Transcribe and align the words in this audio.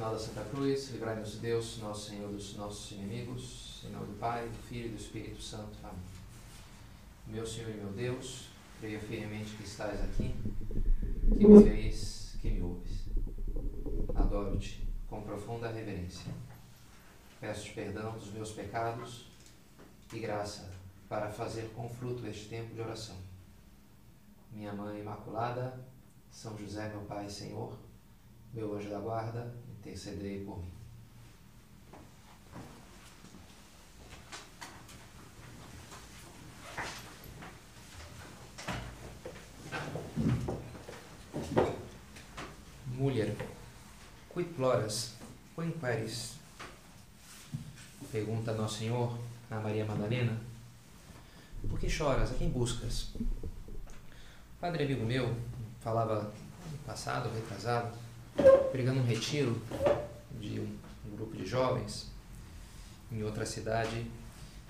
Sinal 0.00 0.12
da 0.14 0.18
Santa 0.18 0.44
Cruz, 0.44 0.88
livrai-nos 0.92 1.34
Deus, 1.34 1.76
nosso 1.76 2.08
Senhor, 2.08 2.32
dos 2.32 2.56
nossos 2.56 2.90
inimigos, 2.92 3.82
nome 3.92 4.06
do 4.06 4.18
Pai, 4.18 4.48
do 4.48 4.56
Filho 4.66 4.86
e 4.86 4.88
do 4.92 4.96
Espírito 4.96 5.42
Santo. 5.42 5.76
Amém. 5.84 6.00
Meu 7.26 7.46
Senhor 7.46 7.68
e 7.68 7.74
meu 7.74 7.92
Deus, 7.92 8.48
creio 8.80 8.98
firmemente 8.98 9.54
que 9.56 9.62
estás 9.62 10.02
aqui, 10.02 10.34
que 11.36 11.46
me 11.46 11.62
vês, 11.62 12.34
que 12.40 12.48
me 12.48 12.62
ouves. 12.62 13.08
Adoro-te 14.14 14.88
com 15.06 15.20
profunda 15.20 15.70
reverência. 15.70 16.32
Peço-te 17.38 17.74
perdão 17.74 18.12
dos 18.12 18.32
meus 18.32 18.52
pecados 18.52 19.26
e 20.14 20.18
graça 20.18 20.72
para 21.10 21.30
fazer 21.30 21.70
com 21.76 21.90
fruto 21.90 22.26
este 22.26 22.48
tempo 22.48 22.74
de 22.74 22.80
oração. 22.80 23.16
Minha 24.50 24.72
Mãe 24.72 25.00
Imaculada, 25.00 25.78
São 26.30 26.56
José, 26.56 26.88
meu 26.88 27.02
Pai 27.02 27.26
e 27.26 27.30
Senhor, 27.30 27.76
meu 28.54 28.74
anjo 28.74 28.88
da 28.88 28.98
guarda, 28.98 29.54
intercedei 29.80 30.44
por 30.44 30.58
mim. 30.58 30.70
Mulher, 42.86 43.34
quid 44.34 44.48
ploras, 44.54 45.14
quem 45.56 45.70
queres? 45.72 46.34
Pergunta 48.12 48.52
Nosso 48.52 48.78
Senhor 48.78 49.18
a 49.50 49.58
Maria 49.58 49.84
Madalena. 49.84 50.38
Por 51.68 51.78
que 51.78 51.88
choras? 51.88 52.30
A 52.30 52.34
quem 52.34 52.50
buscas? 52.50 53.12
padre 54.60 54.84
amigo 54.84 55.06
meu 55.06 55.34
falava 55.80 56.30
passado, 56.86 57.30
retrasado, 57.34 57.96
pregando 58.70 59.00
um 59.00 59.04
retiro 59.04 59.60
de 60.40 60.60
um, 60.60 61.16
grupo 61.16 61.36
de 61.36 61.46
jovens 61.46 62.10
em 63.12 63.22
outra 63.22 63.44
cidade. 63.44 64.06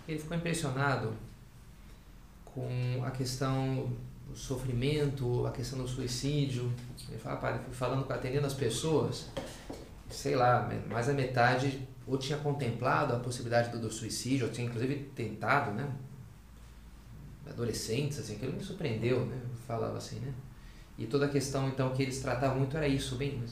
Ele 0.08 0.18
ficou 0.18 0.36
impressionado 0.36 1.14
com 2.44 3.02
a 3.04 3.10
questão 3.10 3.92
do 4.28 4.36
sofrimento, 4.36 5.46
a 5.46 5.52
questão 5.52 5.78
do 5.78 5.86
suicídio. 5.86 6.72
Ele 7.08 7.18
fala, 7.18 7.36
padre, 7.36 7.64
fui 7.64 7.74
falando, 7.74 8.10
atendendo 8.10 8.46
as 8.46 8.54
pessoas, 8.54 9.28
sei 10.08 10.34
lá, 10.34 10.68
mais 10.88 11.08
a 11.08 11.12
metade 11.12 11.86
ou 12.06 12.18
tinha 12.18 12.38
contemplado 12.38 13.14
a 13.14 13.20
possibilidade 13.20 13.70
do, 13.70 13.78
do 13.78 13.90
suicídio, 13.90 14.46
ou 14.46 14.52
tinha 14.52 14.66
inclusive 14.66 14.96
tentado, 15.14 15.70
né? 15.70 15.88
Adolescentes, 17.48 18.18
assim, 18.18 18.34
aquilo 18.34 18.52
me 18.52 18.62
surpreendeu, 18.62 19.26
né? 19.26 19.40
Falava 19.66 19.98
assim, 19.98 20.18
né? 20.20 20.32
E 20.98 21.06
toda 21.06 21.26
a 21.26 21.28
questão, 21.28 21.68
então, 21.68 21.90
que 21.94 22.02
eles 22.02 22.20
tratavam 22.20 22.58
muito 22.58 22.76
era 22.76 22.88
isso, 22.88 23.16
bem, 23.16 23.42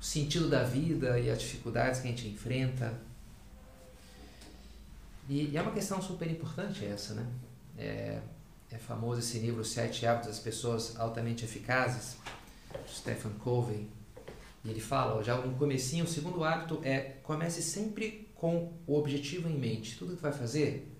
o 0.00 0.04
sentido 0.04 0.48
da 0.48 0.62
vida 0.62 1.18
e 1.18 1.30
as 1.30 1.40
dificuldades 1.40 2.00
que 2.00 2.08
a 2.08 2.10
gente 2.10 2.28
enfrenta. 2.28 2.94
E, 5.28 5.50
e 5.50 5.56
é 5.56 5.62
uma 5.62 5.72
questão 5.72 6.00
super 6.00 6.30
importante 6.30 6.84
essa, 6.84 7.14
né? 7.14 7.26
É, 7.78 8.20
é 8.70 8.78
famoso 8.78 9.20
esse 9.20 9.38
livro 9.38 9.64
Sete 9.64 10.06
Hábitos 10.06 10.28
das 10.28 10.38
Pessoas 10.38 10.96
Altamente 10.98 11.44
Eficazes, 11.44 12.16
Stephen 12.88 13.32
Covey. 13.38 13.88
E 14.64 14.70
ele 14.70 14.80
fala, 14.80 15.16
ó, 15.16 15.22
já 15.22 15.36
no 15.36 15.56
comecinho, 15.56 16.04
o 16.04 16.08
segundo 16.08 16.42
hábito 16.42 16.80
é 16.82 17.16
comece 17.22 17.62
sempre 17.62 18.28
com 18.34 18.72
o 18.86 18.98
objetivo 18.98 19.48
em 19.48 19.58
mente. 19.58 19.96
Tudo 19.96 20.16
que 20.16 20.22
vai 20.22 20.32
fazer, 20.32 20.92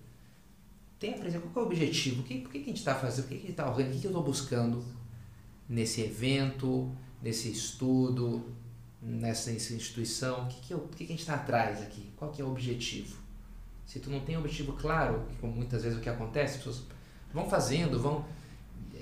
tenha 0.99 1.17
presente 1.17 1.43
qual 1.53 1.65
é 1.65 1.67
o 1.67 1.71
objetivo, 1.71 2.21
o 2.21 2.23
que, 2.23 2.39
por 2.39 2.51
que, 2.51 2.59
que 2.59 2.65
a 2.65 2.67
gente 2.67 2.77
está 2.77 2.95
fazendo, 2.95 3.25
o 3.25 3.27
que, 3.27 3.35
que 3.35 3.43
a 3.43 3.47
gente 3.47 3.51
está 3.51 3.69
o 3.69 3.75
que, 3.75 3.83
que 3.83 4.05
eu 4.05 4.09
estou 4.09 4.23
buscando 4.23 4.83
nesse 5.67 6.01
evento, 6.01 6.91
nesse 7.21 7.51
estudo, 7.51 8.43
nessa, 9.07 9.51
instituição, 9.51 10.43
o 10.43 10.47
que, 10.47 10.61
que, 10.61 10.73
eu, 10.73 10.79
o 10.79 10.87
que, 10.89 10.97
que 10.97 11.05
a 11.05 11.07
gente 11.15 11.21
está 11.21 11.35
atrás 11.35 11.81
aqui, 11.81 12.11
qual 12.17 12.31
que 12.31 12.41
é 12.41 12.45
o 12.45 12.49
objetivo. 12.49 13.17
Se 13.85 13.99
tu 13.99 14.09
não 14.09 14.19
tem 14.19 14.35
um 14.35 14.39
objetivo 14.39 14.73
claro, 14.73 15.25
como 15.39 15.53
muitas 15.53 15.83
vezes 15.83 15.97
o 15.97 16.01
que 16.01 16.09
acontece, 16.09 16.57
as 16.57 16.57
pessoas 16.57 16.83
vão 17.33 17.49
fazendo, 17.49 17.99
vão 17.99 18.25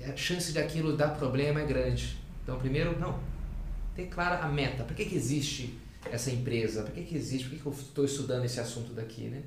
a 0.04 0.16
chance 0.16 0.52
de 0.52 0.58
aquilo 0.58 0.96
dar 0.96 1.08
problema 1.16 1.60
é 1.60 1.66
grande. 1.66 2.16
Então, 2.42 2.58
primeiro, 2.58 2.98
não, 2.98 3.18
ter 3.94 4.06
clara 4.06 4.44
a 4.44 4.48
meta. 4.48 4.84
Por 4.84 4.94
que, 4.94 5.04
que 5.04 5.16
existe 5.16 5.76
essa 6.10 6.30
empresa? 6.30 6.84
Por 6.84 6.92
que, 6.92 7.02
que 7.02 7.16
existe? 7.16 7.48
Por 7.48 7.56
que, 7.56 7.62
que 7.62 7.66
eu 7.66 7.72
estou 7.72 8.04
estudando 8.04 8.44
esse 8.44 8.60
assunto 8.60 8.92
daqui? 8.92 9.24
Né? 9.24 9.42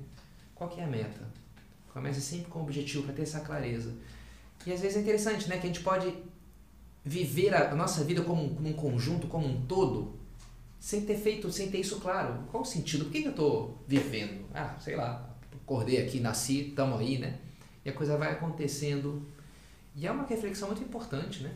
Qual 0.53 0.69
que 0.69 0.81
é 0.81 0.83
a 0.83 0.87
meta? 0.87 1.21
Comece 1.93 2.19
sempre 2.19 2.51
com 2.51 2.59
o 2.59 2.63
objetivo 2.63 3.03
para 3.03 3.13
ter 3.13 3.21
essa 3.21 3.39
clareza. 3.39 3.93
E 4.65 4.73
às 4.73 4.81
vezes 4.81 4.97
é 4.97 4.99
interessante 4.99 5.47
né, 5.47 5.57
que 5.57 5.63
a 5.63 5.67
gente 5.67 5.81
pode 5.81 6.13
viver 7.03 7.55
a, 7.55 7.73
nossa 7.73 8.03
vida 8.03 8.21
como 8.21 8.43
um, 8.43 8.55
como 8.55 8.69
um 8.69 8.73
conjunto, 8.73 9.27
como 9.27 9.47
um 9.47 9.65
todo, 9.65 10.18
sem 10.79 11.05
ter 11.05 11.17
feito, 11.17 11.51
sem 11.51 11.69
ter 11.69 11.79
isso 11.79 11.99
claro. 11.99 12.45
Qual 12.49 12.63
o 12.63 12.65
sentido? 12.65 13.05
Por 13.05 13.11
que, 13.11 13.23
eu 13.23 13.31
estou 13.31 13.83
vivendo? 13.87 14.45
Ah, 14.53 14.77
sei 14.79 14.95
lá, 14.95 15.35
acordei 15.53 16.01
aqui, 16.01 16.19
nasci, 16.19 16.69
estamos 16.69 16.99
aí, 16.99 17.17
né? 17.17 17.39
E 17.83 17.89
a 17.89 17.93
coisa 17.93 18.17
vai 18.17 18.31
acontecendo. 18.31 19.27
E 19.95 20.07
é 20.07 20.11
uma 20.11 20.25
reflexão 20.25 20.69
muito 20.69 20.83
importante, 20.83 21.43
né? 21.43 21.53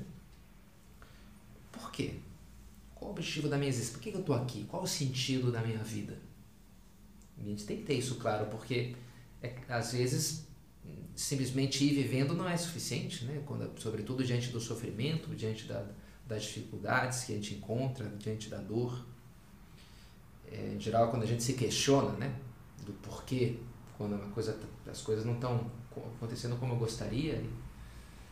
Por 1.72 1.92
quê? 1.92 2.16
Qual 2.94 3.12
o 3.12 3.14
objetivo 3.14 3.48
da 3.48 3.58
minha 3.58 3.70
existência? 3.70 3.98
Por 3.98 4.04
que 4.04 4.16
eu 4.16 4.20
estou 4.20 4.36
aqui? 4.36 4.66
Qual 4.70 4.84
o 4.84 4.88
sentido 4.88 5.52
da 5.52 5.62
minha 5.62 5.84
vida? 5.84 6.18
A 7.38 7.44
gente 7.44 7.66
tem 7.66 7.78
que 7.78 7.84
ter 7.84 7.96
isso 7.96 8.16
claro, 8.16 8.48
porque 8.48 8.96
é, 9.42 9.56
às 9.70 9.94
vezes 9.94 10.48
simplesmente 11.16 11.84
ir 11.84 11.94
vivendo 11.94 12.34
não 12.34 12.48
é 12.48 12.58
suficiente, 12.58 13.26
né? 13.26 13.42
Quando, 13.46 13.80
sobretudo 13.80 14.24
diante 14.24 14.50
do 14.50 14.60
sofrimento, 14.60 15.36
diante 15.36 15.66
da, 15.66 15.86
das 16.28 16.44
dificuldades 16.44 17.24
que 17.24 17.34
a 17.34 17.36
gente 17.36 17.56
encontra, 17.56 18.08
diante 18.18 18.50
da 18.50 18.58
dor. 18.58 19.06
É, 20.54 20.76
em 20.76 20.80
geral, 20.80 21.10
quando 21.10 21.24
a 21.24 21.26
gente 21.26 21.42
se 21.42 21.54
questiona, 21.54 22.12
né? 22.12 22.34
Do 22.86 22.94
porquê, 22.94 23.58
quando 23.98 24.18
coisa, 24.34 24.58
as 24.86 25.02
coisas 25.02 25.26
não 25.26 25.34
estão 25.34 25.72
acontecendo 26.16 26.56
como 26.58 26.74
eu 26.74 26.78
gostaria, 26.78 27.44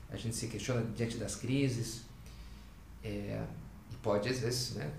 a 0.09 0.15
gente 0.15 0.35
se 0.35 0.47
questiona 0.47 0.85
diante 0.95 1.17
das 1.17 1.35
crises. 1.35 2.03
É, 3.03 3.43
e 3.91 3.95
pode, 3.97 4.29
às 4.29 4.39
vezes, 4.39 4.75
né? 4.75 4.93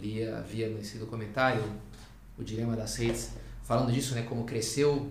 Lia, 0.00 0.38
havia 0.38 0.68
nesse 0.68 0.98
documentário 0.98 1.64
o 2.38 2.44
Dilema 2.44 2.76
das 2.76 2.96
Redes, 2.96 3.30
falando 3.62 3.90
disso, 3.90 4.14
né? 4.14 4.22
Como 4.22 4.44
cresceu 4.44 5.10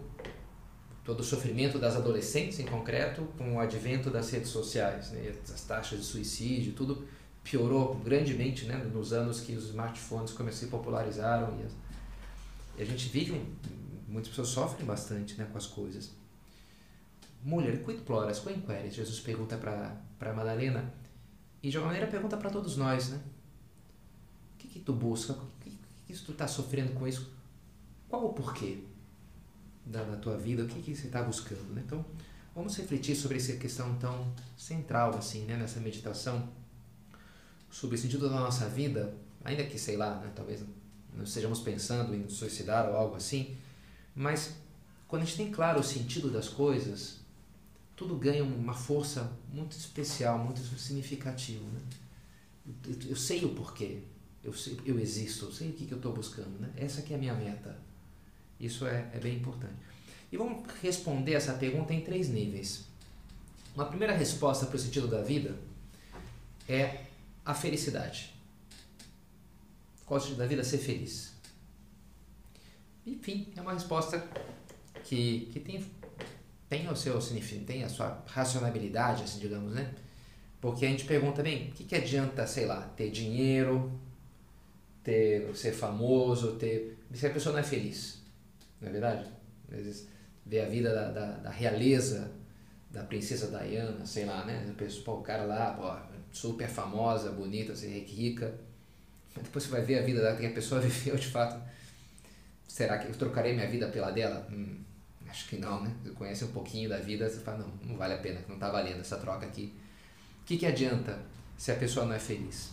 todo 1.04 1.22
o 1.22 1.24
sofrimento 1.24 1.80
das 1.80 1.96
adolescentes, 1.96 2.60
em 2.60 2.66
concreto, 2.66 3.24
com 3.36 3.56
o 3.56 3.60
advento 3.60 4.12
das 4.12 4.30
redes 4.30 4.50
sociais, 4.50 5.10
né? 5.12 5.34
As 5.52 5.64
taxas 5.64 6.00
de 6.00 6.06
suicídio, 6.06 6.74
tudo 6.74 7.08
piorou 7.44 7.96
grandemente, 7.96 8.66
né? 8.66 8.78
Nos 8.78 9.14
anos 9.14 9.42
que 9.42 9.54
os 9.54 9.70
smartphones 9.70 10.32
começaram 10.32 10.66
se 10.66 10.68
popularizaram 10.68 11.58
e, 12.78 12.82
a 12.82 12.86
gente 12.86 13.10
vive, 13.10 13.42
muitas 14.08 14.30
pessoas 14.30 14.50
sofrem 14.50 14.86
bastante, 14.86 15.36
né? 15.38 15.48
Com 15.52 15.58
as 15.58 15.68
coisas. 15.68 16.12
Mulher, 17.44 17.84
quid 17.84 18.02
ploras, 18.02 18.40
quem 18.40 18.62
queres? 18.62 18.94
Jesus 18.94 19.20
pergunta 19.20 19.58
para 19.58 20.34
Madalena 20.34 20.94
e 21.64 21.70
de 21.70 21.78
alguma 21.78 21.94
maneira 21.94 22.10
pergunta 22.10 22.38
para 22.38 22.50
todos 22.50 22.78
nós, 22.78 23.10
né? 23.10 23.20
O 24.54 24.58
que, 24.58 24.68
que 24.68 24.80
tu 24.80 24.94
busca? 24.94 25.34
O 25.34 25.48
que, 25.60 25.72
que, 26.06 26.14
que 26.14 26.20
tu 26.24 26.32
está 26.32 26.48
sofrendo 26.48 26.94
com 26.94 27.08
isso? 27.08 27.32
Qual 28.08 28.26
o 28.26 28.34
porquê 28.34 28.84
da, 29.86 30.04
da 30.04 30.18
tua 30.18 30.38
vida? 30.38 30.64
O 30.64 30.68
que, 30.68 30.82
que 30.82 30.96
você 30.96 31.08
está 31.08 31.24
buscando? 31.24 31.74
Né? 31.74 31.82
Então, 31.86 32.06
vamos 32.54 32.76
refletir 32.78 33.16
sobre 33.16 33.38
essa 33.38 33.54
questão 33.54 33.96
tão 33.98 34.32
central, 34.56 35.16
assim, 35.18 35.46
né? 35.46 35.58
Nessa 35.58 35.80
meditação, 35.80 36.48
sobre 37.72 37.96
o 37.96 38.00
sentido 38.00 38.30
da 38.30 38.40
nossa 38.40 38.68
vida, 38.68 39.16
ainda 39.44 39.64
que, 39.64 39.80
sei 39.80 39.96
lá, 39.96 40.16
né? 40.20 40.32
talvez 40.36 40.64
não 41.16 41.24
estejamos 41.24 41.60
pensando 41.62 42.14
em 42.14 42.30
suicidar 42.30 42.90
ou 42.90 42.96
algo 42.96 43.16
assim, 43.16 43.56
mas 44.14 44.54
quando 45.08 45.24
a 45.24 45.26
gente 45.26 45.38
tem 45.38 45.52
claro 45.52 45.80
o 45.80 45.84
sentido 45.84 46.30
das 46.30 46.50
coisas, 46.50 47.20
tudo 47.96 48.16
ganha 48.16 48.44
uma 48.44 48.74
força 48.74 49.32
muito 49.54 49.72
especial, 49.78 50.38
muito 50.38 50.60
significativa. 50.78 51.64
Né? 51.64 51.80
Eu, 53.10 53.16
sei 53.16 53.44
o 53.46 53.50
porquê, 53.50 54.00
eu, 54.44 54.54
sei, 54.54 54.80
eu 54.86 55.00
existo, 55.00 55.46
eu 55.46 55.52
sei 55.52 55.70
o 55.70 55.74
que, 55.74 55.86
que 55.86 55.94
eu 55.94 55.98
estou 55.98 56.14
buscando. 56.14 56.60
Né? 56.60 56.70
Essa 56.76 57.02
aqui 57.02 57.14
é 57.14 57.16
a 57.16 57.20
minha 57.20 57.34
meta. 57.34 57.78
Isso 58.60 58.86
é, 58.86 59.10
é 59.14 59.20
bem 59.20 59.38
importante. 59.38 59.74
E 60.32 60.38
vamos 60.38 60.64
responder 60.82 61.34
essa 61.34 61.54
pergunta 61.54 61.94
em 61.94 62.02
três 62.02 62.30
níveis. 62.30 62.86
Uma 63.76 63.86
primeira 63.86 64.16
resposta 64.16 64.66
para 64.66 64.76
o 64.76 64.80
sentido 64.80 65.08
da 65.08 65.22
vida 65.22 65.56
é 66.68 67.06
a 67.46 67.54
felicidade. 67.54 68.34
Qual 70.06 70.20
o 70.20 70.22
sentido 70.22 70.40
da 70.40 70.48
vida? 70.48 70.64
Ser 70.64 70.78
feliz. 70.78 71.34
Enfim, 73.06 73.52
é 73.56 73.62
uma 73.62 73.74
resposta 73.74 74.28
que, 75.04 75.50
que 75.52 75.60
tem 75.60 75.84
tem 76.72 76.90
o 76.90 76.96
seu 76.96 77.20
tem 77.68 77.84
a 77.84 77.90
sua 77.90 78.24
racionalidade, 78.26 79.24
assim, 79.24 79.40
digamos, 79.40 79.74
né? 79.74 79.94
Porque 80.62 80.86
a 80.86 80.90
gente 80.90 81.04
pergunta, 81.04 81.44
bem, 81.44 81.68
o 81.68 81.72
que, 81.74 81.84
que 81.84 81.96
adianta, 81.96 82.48
sei 82.48 82.66
lá, 82.66 82.82
ter 82.96 83.12
dinheiro, 83.12 83.92
ter, 85.04 85.54
ser 85.54 85.74
famoso, 85.74 86.56
ter. 86.56 86.98
se 87.14 87.28
a 87.28 87.30
pessoa 87.30 87.52
não 87.52 87.60
é 87.60 87.64
feliz, 87.64 88.22
não 88.80 88.88
é 88.88 88.92
verdade? 88.94 89.30
Às 89.70 89.84
vezes 89.84 90.08
vê 90.46 90.62
a 90.62 90.66
vida 90.66 90.94
da, 90.94 91.12
da, 91.12 91.32
da 91.40 91.50
realeza, 91.50 92.32
da 92.90 93.04
princesa 93.04 93.48
Diana, 93.48 94.06
sei 94.06 94.24
lá, 94.24 94.46
né? 94.46 94.74
Pô, 95.04 95.16
o 95.16 95.22
cara 95.22 95.44
lá, 95.44 95.74
pô, 95.74 96.11
super 96.32 96.68
famosa, 96.68 97.32
bonita, 97.32 97.74
assim, 97.74 98.00
rica, 98.00 98.54
mas 99.36 99.44
depois 99.44 99.64
você 99.64 99.72
vai 99.72 99.82
ver 99.82 100.00
a 100.00 100.02
vida 100.02 100.36
que 100.36 100.46
a 100.46 100.52
pessoa 100.52 100.80
viveu 100.82 101.16
de 101.16 101.28
fato. 101.28 101.62
Será 102.68 102.98
que 102.98 103.08
eu 103.08 103.14
trocarei 103.14 103.54
minha 103.54 103.68
vida 103.68 103.88
pela 103.88 104.12
dela? 104.12 104.48
Hum, 104.52 104.80
acho 105.30 105.48
que 105.50 105.58
não, 105.58 105.82
né? 105.84 105.94
Você 106.04 106.12
conhece 106.12 106.46
um 106.46 106.52
pouquinho 106.52 106.90
da 106.90 106.98
vida, 106.98 107.30
você 107.30 107.40
fala, 107.40 107.60
não, 107.60 107.90
não 107.90 107.98
vale 107.98 108.14
a 108.14 108.18
pena, 108.18 108.42
não 108.48 108.56
está 108.56 108.70
valendo 108.70 109.02
essa 109.02 109.18
troca 109.18 109.46
aqui. 109.46 109.74
O 110.42 110.46
que, 110.46 110.58
que 110.58 110.66
adianta 110.66 111.20
se 111.58 111.72
a 111.72 111.76
pessoa 111.76 112.06
não 112.06 112.14
é 112.14 112.20
feliz? 112.20 112.72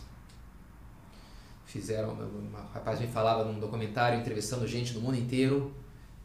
Fizeram, 1.65 2.13
um 2.13 2.51
rapaz 2.73 2.99
me 2.99 3.07
falava 3.07 3.43
num 3.43 3.59
documentário 3.59 4.19
entrevistando 4.19 4.67
gente 4.67 4.93
do 4.93 5.01
mundo 5.01 5.17
inteiro, 5.17 5.73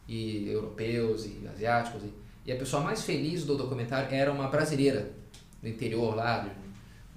e 0.07 0.49
europeus 0.49 1.25
e 1.25 1.47
asiáticos, 1.47 2.03
e, 2.03 2.13
e 2.45 2.51
a 2.51 2.55
pessoa 2.55 2.83
mais 2.83 3.03
feliz 3.03 3.43
do 3.43 3.57
documentário 3.57 4.13
era 4.13 4.31
uma 4.31 4.47
brasileira 4.47 5.11
do 5.61 5.67
interior 5.67 6.15
lá, 6.15 6.39
do, 6.39 6.51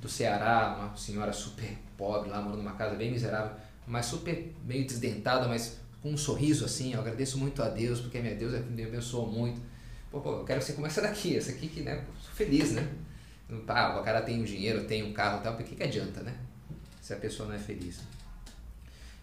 do 0.01 0.09
Ceará, 0.09 0.77
uma 0.79 0.97
senhora 0.97 1.33
super 1.33 1.77
pobre 1.97 2.31
lá, 2.31 2.41
morando 2.41 2.63
numa 2.63 2.75
casa 2.75 2.95
bem 2.95 3.11
miserável, 3.11 3.57
mas 3.87 4.07
super 4.07 4.55
meio 4.65 4.87
desdentada, 4.87 5.49
mas 5.49 5.79
com 6.01 6.13
um 6.13 6.17
sorriso 6.17 6.65
assim, 6.65 6.95
eu 6.95 7.01
agradeço 7.01 7.39
muito 7.39 7.63
a 7.63 7.69
Deus, 7.69 8.01
porque 8.01 8.21
minha 8.21 8.35
Deus 8.35 8.65
me 8.67 8.85
abençoou 8.85 9.27
muito. 9.27 9.61
Pô, 10.11 10.21
pô, 10.21 10.39
eu 10.39 10.45
quero 10.45 10.61
que 10.61 10.67
você 10.67 10.73
comece 10.73 11.01
daqui, 11.01 11.37
essa 11.37 11.51
aqui 11.51 11.69
que, 11.69 11.81
né, 11.81 12.05
sou 12.23 12.33
feliz, 12.33 12.73
né? 12.73 12.89
Ah, 13.67 13.99
o 13.99 14.05
cara 14.05 14.21
tem 14.21 14.41
um 14.41 14.45
dinheiro, 14.45 14.85
tem 14.85 15.03
um 15.03 15.13
carro 15.13 15.41
e 15.41 15.43
tal, 15.43 15.57
por 15.57 15.65
que, 15.65 15.75
que 15.75 15.83
adianta, 15.83 16.23
né? 16.23 16.35
Se 17.01 17.13
a 17.13 17.17
pessoa 17.17 17.49
não 17.49 17.55
é 17.57 17.59
feliz. 17.59 18.01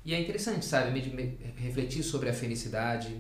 E 0.04 0.14
é 0.14 0.20
interessante, 0.20 0.66
sabe, 0.66 1.00
refletir 1.58 2.04
sobre 2.04 2.30
a 2.30 2.34
felicidade. 2.34 3.16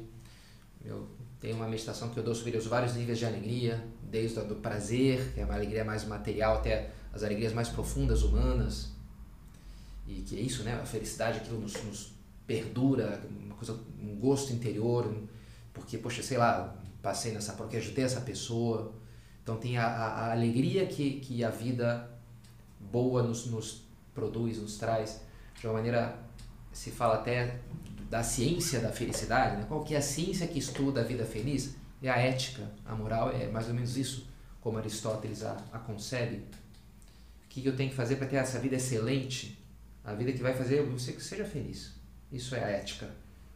Eu 0.84 1.08
tenho 1.40 1.56
uma 1.56 1.68
meditação 1.68 2.10
que 2.10 2.18
eu 2.18 2.24
dou 2.24 2.36
sobre 2.36 2.56
os 2.58 2.68
vários 2.68 2.96
níveis 2.96 3.18
de 3.18 3.25
alegria, 3.25 3.84
desde 4.04 4.40
o 4.40 4.46
do 4.46 4.56
prazer, 4.56 5.31
que 5.34 5.42
é 5.42 5.46
uma 5.46 5.56
alegria 5.56 5.84
mais 5.84 6.06
material, 6.06 6.58
até 6.58 6.92
as 7.15 7.23
alegrias 7.23 7.53
mais 7.53 7.69
profundas, 7.69 8.21
humanas. 8.21 8.89
E 10.06 10.21
que 10.21 10.38
é 10.38 10.41
isso, 10.41 10.63
né? 10.63 10.73
A 10.73 10.85
felicidade, 10.85 11.39
aquilo 11.39 11.59
nos, 11.59 11.73
nos 11.85 12.13
perdura, 12.45 13.23
uma 13.44 13.56
coisa, 13.56 13.79
um 14.00 14.15
gosto 14.17 14.51
interior, 14.51 15.12
porque, 15.73 15.97
poxa, 15.97 16.21
sei 16.21 16.38
lá, 16.38 16.75
passei 17.01 17.31
nessa 17.31 17.53
porque 17.53 17.77
ajudei 17.77 18.03
essa 18.03 18.21
pessoa. 18.21 18.94
Então 19.41 19.57
tem 19.57 19.77
a, 19.77 19.88
a, 19.88 20.07
a, 20.07 20.31
alegria 20.33 20.85
que, 20.85 21.19
que 21.21 21.44
a 21.44 21.50
vida 21.50 22.09
boa 22.79 23.23
nos, 23.23 23.45
nos 23.45 23.83
produz, 24.13 24.57
nos 24.59 24.77
traz. 24.77 25.21
De 25.59 25.65
uma 25.65 25.73
maneira, 25.73 26.19
se 26.73 26.91
fala 26.91 27.15
até 27.15 27.59
da 28.09 28.21
ciência 28.21 28.79
da 28.81 28.91
felicidade, 28.91 29.57
né? 29.57 29.65
qual 29.67 29.83
que 29.83 29.95
é 29.95 29.97
a 29.97 30.01
ciência 30.01 30.47
que 30.47 30.59
estuda 30.59 31.01
a 31.01 31.03
vida 31.03 31.25
feliz? 31.25 31.75
É 32.03 32.09
a 32.09 32.17
ética, 32.17 32.69
a 32.85 32.94
moral, 32.94 33.31
é 33.31 33.47
mais 33.47 33.67
ou 33.67 33.73
menos 33.73 33.97
isso, 33.97 34.27
como 34.62 34.77
Aristóteles 34.77 35.44
a, 35.44 35.57
a 35.71 35.79
concebe. 35.79 36.44
O 37.56 37.62
que 37.62 37.66
eu 37.66 37.75
tenho 37.75 37.90
que 37.90 37.96
fazer 37.96 38.18
para 38.18 38.28
ter 38.28 38.36
essa 38.36 38.60
vida 38.60 38.75
excelente? 38.75 39.57
A 40.04 40.13
vida 40.13 40.34
que 40.34 40.42
vai 40.42 40.54
fazer 40.54 40.84
você 40.84 41.13
que 41.13 41.24
seja 41.24 41.46
feliz. 41.46 41.94
Isso 42.30 42.54
é 42.54 42.62
a 42.62 42.68
ética 42.68 43.10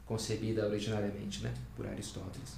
concebida 0.05 0.65
originariamente 0.65 1.43
né, 1.43 1.53
por 1.75 1.85
Aristóteles. 1.85 2.55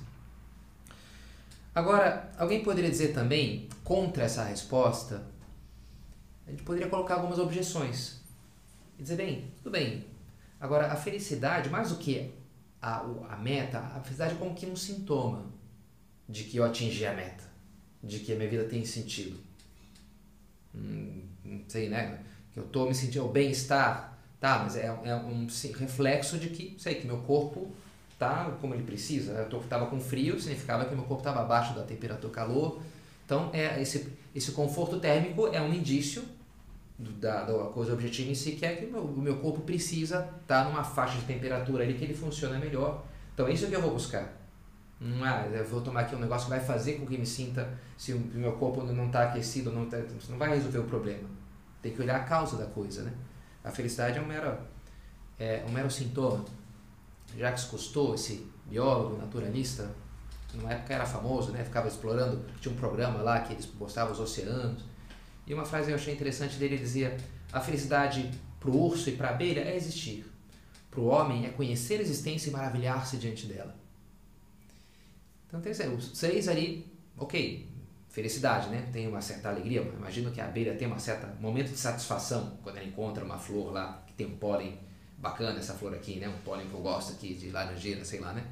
Agora, 1.73 2.31
alguém 2.37 2.63
poderia 2.63 2.91
dizer 2.91 3.13
também, 3.13 3.67
contra 3.83 4.23
essa 4.23 4.43
resposta, 4.43 5.25
a 6.45 6.51
gente 6.51 6.63
poderia 6.63 6.87
colocar 6.87 7.15
algumas 7.15 7.39
objeções. 7.39 8.21
E 8.99 9.01
dizer, 9.01 9.15
bem, 9.15 9.51
tudo 9.57 9.71
bem. 9.71 10.05
Agora, 10.59 10.91
a 10.91 10.95
felicidade, 10.95 11.69
mais 11.69 11.89
do 11.89 11.95
que 11.95 12.31
a, 12.79 12.99
a 13.29 13.37
meta, 13.37 13.79
a 13.79 13.99
felicidade 14.01 14.35
é 14.35 14.37
como 14.37 14.53
que 14.53 14.67
um 14.67 14.75
sintoma 14.75 15.51
de 16.29 16.43
que 16.43 16.57
eu 16.57 16.63
atingi 16.63 17.05
a 17.05 17.13
meta, 17.13 17.43
de 18.03 18.19
que 18.19 18.31
a 18.31 18.35
minha 18.35 18.49
vida 18.49 18.65
tem 18.65 18.85
sentido. 18.85 19.39
Hum, 20.75 21.30
sei, 21.67 21.89
né? 21.89 22.19
Que 22.53 22.59
eu 22.59 22.65
estou 22.65 22.87
me 22.87 22.93
sentindo 22.95 23.27
bem-estar, 23.27 24.11
Tá, 24.41 24.57
mas 24.63 24.75
é, 24.75 24.87
é 24.87 25.15
um 25.15 25.45
reflexo 25.77 26.39
de 26.39 26.49
que, 26.49 26.75
sei, 26.79 26.95
que 26.95 27.05
meu 27.05 27.17
corpo 27.17 27.71
tá 28.17 28.51
como 28.59 28.73
ele 28.73 28.81
precisa. 28.81 29.33
Eu 29.33 29.59
estava 29.59 29.85
com 29.85 29.99
frio, 29.99 30.39
significava 30.41 30.83
que 30.85 30.95
meu 30.95 31.03
corpo 31.03 31.21
estava 31.21 31.41
abaixo 31.41 31.75
da 31.75 31.83
temperatura 31.83 32.33
calor. 32.33 32.81
Então, 33.23 33.51
é, 33.53 33.79
esse, 33.79 34.11
esse 34.33 34.51
conforto 34.53 34.99
térmico 34.99 35.47
é 35.49 35.61
um 35.61 35.71
indício 35.71 36.23
do, 36.97 37.11
da, 37.11 37.43
da 37.43 37.53
coisa 37.65 37.93
objetiva 37.93 38.31
em 38.31 38.33
si, 38.33 38.53
que 38.53 38.65
é 38.65 38.77
que 38.77 38.85
o 38.85 38.91
meu, 38.91 39.03
o 39.03 39.21
meu 39.21 39.37
corpo 39.37 39.61
precisa 39.61 40.27
estar 40.41 40.63
tá 40.63 40.67
numa 40.67 40.83
faixa 40.83 41.19
de 41.19 41.25
temperatura 41.25 41.83
ali 41.83 41.93
que 41.93 42.03
ele 42.03 42.15
funciona 42.15 42.57
melhor. 42.57 43.05
Então, 43.35 43.47
é 43.47 43.53
isso 43.53 43.67
que 43.67 43.75
eu 43.75 43.81
vou 43.81 43.91
buscar. 43.91 44.41
Não 44.99 45.23
é, 45.23 45.51
eu 45.53 45.65
vou 45.65 45.81
tomar 45.81 46.01
aqui 46.01 46.15
um 46.15 46.19
negócio 46.19 46.45
que 46.45 46.49
vai 46.49 46.59
fazer 46.59 46.93
com 46.93 47.05
que 47.05 47.15
me 47.15 47.27
sinta, 47.27 47.77
se 47.95 48.11
o 48.11 48.19
meu 48.33 48.53
corpo 48.53 48.81
não 48.81 49.05
está 49.05 49.25
aquecido, 49.25 49.71
não, 49.71 49.85
tá, 49.85 49.97
não 50.29 50.39
vai 50.39 50.49
resolver 50.49 50.79
o 50.79 50.85
problema. 50.85 51.40
Tem 51.81 51.93
que 51.93 52.01
olhar 52.01 52.15
a 52.17 52.23
causa 52.23 52.57
da 52.57 52.65
coisa, 52.65 53.03
né? 53.03 53.13
A 53.63 53.71
felicidade 53.71 54.17
é 54.17 54.21
um 54.21 54.25
mero, 54.25 54.57
é 55.39 55.63
um 55.67 55.71
mero 55.71 55.89
sintoma. 55.89 56.45
Jacques 57.37 57.65
Cousteau, 57.65 58.13
esse 58.15 58.47
biólogo 58.65 59.17
naturalista, 59.17 59.89
numa 60.53 60.73
época 60.73 60.93
era 60.93 61.05
famoso, 61.05 61.51
né? 61.51 61.63
ficava 61.63 61.87
explorando, 61.87 62.43
tinha 62.59 62.73
um 62.73 62.77
programa 62.77 63.21
lá 63.21 63.39
que 63.41 63.53
eles 63.53 63.67
mostravam 63.79 64.13
os 64.13 64.19
oceanos. 64.19 64.83
E 65.47 65.53
uma 65.53 65.65
frase 65.65 65.85
que 65.87 65.91
eu 65.91 65.95
achei 65.95 66.13
interessante 66.13 66.57
dele 66.57 66.77
dizia: 66.77 67.17
A 67.51 67.59
felicidade 67.59 68.29
para 68.59 68.69
o 68.69 68.79
urso 68.79 69.09
e 69.09 69.13
para 69.13 69.29
a 69.29 69.31
abelha 69.31 69.61
é 69.61 69.75
existir. 69.75 70.25
Para 70.89 70.99
o 70.99 71.05
homem 71.05 71.45
é 71.45 71.49
conhecer 71.49 71.99
a 71.99 72.01
existência 72.01 72.49
e 72.49 72.53
maravilhar-se 72.53 73.17
diante 73.17 73.47
dela. 73.47 73.75
Então 75.47 75.59
tem 75.61 75.71
os 75.71 76.17
seis 76.17 76.47
ali, 76.47 76.89
ok, 77.17 77.67
felicidade, 78.11 78.69
né? 78.69 78.87
Tem 78.91 79.07
uma 79.07 79.21
certa 79.21 79.49
alegria. 79.49 79.81
Imagino 79.81 80.31
que 80.31 80.41
a 80.41 80.45
abelha 80.45 80.75
tem 80.75 80.87
um 80.87 80.99
certo 80.99 81.27
momento 81.41 81.69
de 81.69 81.77
satisfação 81.77 82.57
quando 82.61 82.77
ela 82.77 82.85
encontra 82.85 83.23
uma 83.23 83.37
flor 83.37 83.71
lá 83.71 84.03
que 84.05 84.13
tem 84.13 84.27
um 84.27 84.35
pólen 84.37 84.77
bacana, 85.17 85.59
essa 85.59 85.73
flor 85.73 85.93
aqui, 85.93 86.15
né? 86.17 86.27
Um 86.27 86.41
pólen 86.43 86.67
que 86.67 86.73
eu 86.73 86.81
gosto 86.81 87.13
aqui 87.13 87.33
de 87.33 87.49
laranjeira, 87.49 88.03
sei 88.03 88.19
lá, 88.19 88.33
né? 88.33 88.43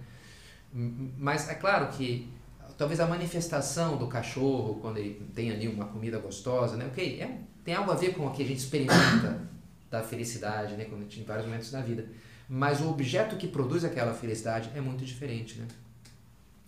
Mas 0.72 1.50
é 1.50 1.56
claro 1.56 1.88
que 1.90 2.32
talvez 2.78 3.00
a 3.00 3.08
manifestação 3.08 3.98
do 3.98 4.08
cachorro 4.08 4.80
quando 4.82 4.98
ele 4.98 5.22
tem 5.36 5.52
ali 5.52 5.68
uma 5.68 5.86
comida 5.86 6.18
gostosa, 6.20 6.78
né? 6.78 6.86
Ok, 6.86 7.22
é, 7.22 7.40
tem 7.64 7.74
algo 7.74 7.92
a 7.92 7.96
ver 7.96 8.14
com 8.14 8.28
o 8.28 8.32
que 8.32 8.42
a 8.42 8.46
gente 8.46 8.60
experimenta 8.60 9.42
da 9.92 10.02
felicidade, 10.02 10.76
né? 10.76 10.86
Quando 10.86 11.12
em 11.12 11.24
vários 11.24 11.46
momentos 11.46 11.70
da 11.70 11.82
vida. 11.82 12.08
Mas 12.48 12.80
o 12.80 12.90
objeto 12.90 13.36
que 13.36 13.48
produz 13.48 13.84
aquela 13.84 14.14
felicidade 14.14 14.72
é 14.74 14.80
muito 14.80 15.04
diferente, 15.04 15.60
né? 15.60 15.68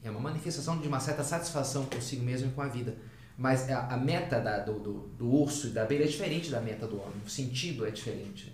É 0.04 0.10
uma 0.10 0.20
manifestação 0.20 0.80
de 0.80 0.88
uma 0.88 1.00
certa 1.00 1.24
satisfação 1.24 1.86
consigo 1.86 2.24
mesmo 2.24 2.50
e 2.50 2.52
com 2.52 2.62
a 2.62 2.68
vida. 2.68 2.98
Mas 3.38 3.70
a, 3.70 3.88
a 3.88 3.98
meta 3.98 4.40
da, 4.40 4.60
do, 4.60 4.80
do, 4.80 4.94
do, 5.18 5.28
urso 5.30 5.68
e 5.68 5.70
da 5.72 5.84
abelha 5.84 6.04
é 6.04 6.08
diferente 6.08 6.50
da 6.50 6.60
meta 6.60 6.88
do 6.88 7.00
homem. 7.00 7.22
O 7.26 7.30
sentido 7.30 7.86
é 7.86 7.92
diferente. 7.92 8.54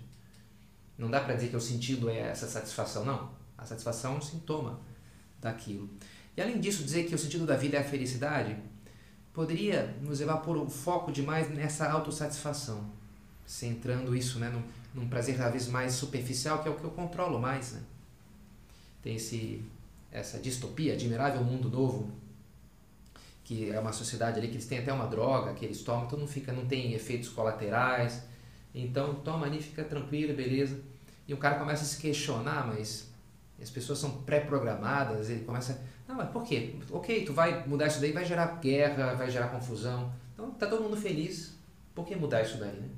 Não 0.96 1.10
dá 1.10 1.20
para 1.20 1.34
dizer 1.34 1.48
que 1.48 1.56
o 1.56 1.60
sentido 1.60 2.08
é 2.10 2.18
essa 2.18 2.46
satisfação, 2.46 3.04
não. 3.04 3.30
A 3.56 3.64
satisfação 3.64 4.14
é 4.14 4.18
um 4.18 4.20
sintoma 4.20 4.80
daquilo. 5.40 5.88
E 6.36 6.40
além 6.40 6.60
disso, 6.60 6.84
dizer 6.84 7.04
que 7.04 7.14
o 7.14 7.18
sentido 7.18 7.46
da 7.46 7.56
vida 7.56 7.76
é 7.76 7.80
a 7.80 7.84
felicidade 7.84 8.56
poderia 9.32 9.96
nos 10.02 10.20
levar 10.20 10.38
por 10.38 10.56
um 10.56 10.68
foco 10.68 11.12
demais 11.12 11.48
nessa 11.48 11.88
autossatisfação, 11.90 12.90
centrando 13.46 14.14
isso 14.16 14.38
né, 14.38 14.48
num, 14.48 14.62
num 14.94 15.08
prazer 15.08 15.36
cada 15.36 15.50
vez 15.50 15.68
mais 15.68 15.94
superficial, 15.94 16.62
que 16.62 16.68
é 16.68 16.70
o 16.70 16.74
que 16.74 16.84
eu 16.84 16.90
controlo 16.90 17.38
mais. 17.38 17.72
Né? 17.72 17.82
Tem 19.02 19.16
esse 19.16 19.62
essa 20.10 20.38
distopia, 20.38 20.94
admirável 20.94 21.42
mundo 21.42 21.68
novo, 21.68 22.10
que 23.44 23.70
é 23.70 23.80
uma 23.80 23.92
sociedade 23.92 24.38
ali 24.38 24.48
que 24.48 24.54
eles 24.54 24.66
têm 24.66 24.78
até 24.78 24.92
uma 24.92 25.06
droga 25.06 25.54
que 25.54 25.64
eles 25.64 25.82
tomam, 25.82 26.06
então 26.06 26.18
não 26.18 26.26
fica, 26.26 26.52
não 26.52 26.66
tem 26.66 26.92
efeitos 26.92 27.28
colaterais. 27.30 28.22
Então 28.74 29.14
toma 29.16 29.46
ali, 29.46 29.62
fica 29.62 29.82
tranquilo, 29.82 30.34
beleza. 30.34 30.78
E 31.26 31.32
o 31.32 31.36
cara 31.36 31.58
começa 31.58 31.82
a 31.82 31.86
se 31.86 31.98
questionar, 31.98 32.66
mas 32.66 33.10
as 33.60 33.70
pessoas 33.70 33.98
são 33.98 34.22
pré-programadas, 34.22 35.30
ele 35.30 35.44
começa, 35.44 35.82
não, 36.06 36.14
mas 36.14 36.30
por 36.30 36.44
quê? 36.44 36.76
OK, 36.90 37.24
tu 37.24 37.32
vai 37.32 37.66
mudar 37.66 37.86
isso 37.86 38.00
daí, 38.00 38.12
vai 38.12 38.24
gerar 38.24 38.60
guerra, 38.60 39.14
vai 39.14 39.30
gerar 39.30 39.48
confusão. 39.48 40.12
Então 40.34 40.50
tá 40.52 40.66
todo 40.66 40.82
mundo 40.82 40.96
feliz. 40.96 41.56
Por 41.94 42.06
que 42.06 42.14
mudar 42.14 42.42
isso 42.42 42.58
daí, 42.58 42.78
né? 42.78 42.88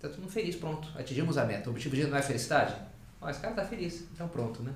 Tá 0.00 0.08
todo 0.08 0.20
mundo 0.20 0.32
feliz, 0.32 0.56
pronto. 0.56 0.88
Atingimos 0.98 1.38
a 1.38 1.44
meta. 1.44 1.68
O 1.68 1.72
objetivo 1.72 2.08
não 2.08 2.18
é 2.18 2.22
felicidade? 2.22 2.74
Ó, 3.20 3.30
esse 3.30 3.40
cara 3.40 3.54
tá 3.54 3.64
feliz, 3.64 4.06
então 4.12 4.26
pronto, 4.28 4.62
né? 4.62 4.74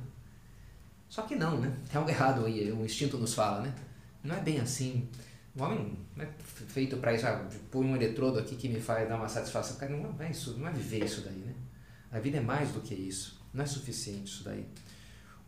Só 1.08 1.22
que 1.22 1.34
não, 1.34 1.60
né? 1.60 1.74
Tem 1.90 1.98
algo 1.98 2.10
errado 2.10 2.44
aí, 2.44 2.70
o 2.70 2.84
instinto 2.84 3.16
nos 3.16 3.34
fala, 3.34 3.62
né? 3.62 3.74
Não 4.22 4.34
é 4.34 4.40
bem 4.40 4.60
assim. 4.60 5.08
O 5.56 5.62
homem 5.62 5.98
não 6.14 6.24
é 6.24 6.28
feito 6.40 6.96
para 6.98 7.14
isso, 7.14 7.26
ah, 7.26 7.48
põe 7.70 7.84
um 7.86 7.96
eletrodo 7.96 8.38
aqui 8.38 8.54
que 8.56 8.68
me 8.68 8.80
faz 8.80 9.08
dar 9.08 9.16
uma 9.16 9.28
satisfação. 9.28 9.76
Cara, 9.76 9.96
não 9.96 10.14
é 10.20 10.30
isso, 10.30 10.58
não 10.58 10.68
é 10.68 10.72
viver 10.72 11.04
isso 11.04 11.22
daí, 11.22 11.38
né? 11.38 11.54
A 12.12 12.18
vida 12.18 12.38
é 12.38 12.40
mais 12.40 12.70
do 12.70 12.80
que 12.80 12.94
isso. 12.94 13.40
Não 13.52 13.64
é 13.64 13.66
suficiente 13.66 14.32
isso 14.32 14.44
daí. 14.44 14.66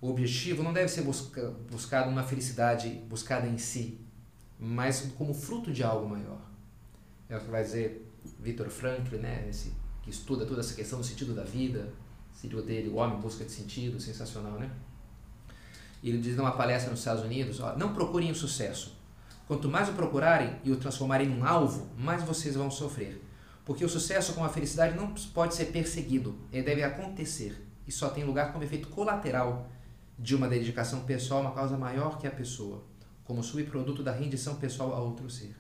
O 0.00 0.09
objetivo 0.09 0.62
não 0.62 0.73
deve 0.73 0.88
ser 0.88 1.02
busca, 1.02 1.50
buscado 1.71 2.11
uma 2.11 2.23
felicidade 2.23 2.88
buscada 3.09 3.47
em 3.47 3.59
si, 3.59 4.00
mas 4.59 5.12
como 5.17 5.35
fruto 5.35 5.71
de 5.73 5.83
algo 5.83 6.09
maior. 6.09 6.40
É 7.29 7.37
o 7.37 7.40
que 7.40 7.50
vai 7.50 7.62
dizer 7.62 8.11
Victor 8.40 8.69
Frankl, 8.69 9.17
né? 9.17 9.47
Esse, 9.49 9.73
que 10.02 10.11
estuda 10.11 10.47
toda 10.47 10.61
essa 10.61 10.75
questão 10.75 10.99
do 10.99 11.05
sentido 11.05 11.35
da 11.35 11.45
vida, 11.45 11.93
o 12.43 12.62
dele, 12.62 12.88
o 12.88 12.95
homem 12.95 13.19
em 13.19 13.21
busca 13.21 13.45
de 13.45 13.50
sentido, 13.52 14.00
sensacional, 14.00 14.59
né? 14.59 14.71
Ele 16.09 16.19
diz 16.19 16.37
numa 16.37 16.52
palestra 16.52 16.90
nos 16.90 17.00
Estados 17.00 17.23
Unidos: 17.23 17.61
ó, 17.61 17.76
não 17.76 17.92
procurem 17.92 18.30
o 18.30 18.35
sucesso. 18.35 18.99
Quanto 19.47 19.69
mais 19.69 19.88
o 19.88 19.92
procurarem 19.92 20.57
e 20.64 20.71
o 20.71 20.76
transformarem 20.76 21.28
em 21.28 21.38
um 21.38 21.45
alvo, 21.45 21.88
mais 21.99 22.23
vocês 22.23 22.54
vão 22.54 22.71
sofrer. 22.71 23.21
Porque 23.64 23.85
o 23.85 23.88
sucesso 23.88 24.33
como 24.33 24.47
a 24.47 24.49
felicidade 24.49 24.97
não 24.97 25.12
pode 25.35 25.54
ser 25.54 25.66
perseguido, 25.66 26.38
ele 26.52 26.62
deve 26.62 26.83
acontecer 26.83 27.66
e 27.87 27.92
só 27.92 28.09
tem 28.09 28.23
lugar 28.23 28.52
como 28.52 28.62
efeito 28.62 28.88
colateral 28.88 29.69
de 30.16 30.37
uma 30.37 30.47
dedicação 30.47 31.00
pessoal 31.00 31.40
a 31.40 31.42
uma 31.47 31.54
causa 31.54 31.76
maior 31.76 32.19
que 32.19 32.26
a 32.26 32.30
pessoa, 32.30 32.85
como 33.25 33.42
subproduto 33.42 34.00
da 34.00 34.12
rendição 34.12 34.54
pessoal 34.54 34.95
a 34.95 35.00
outro 35.00 35.28
ser. 35.28 35.57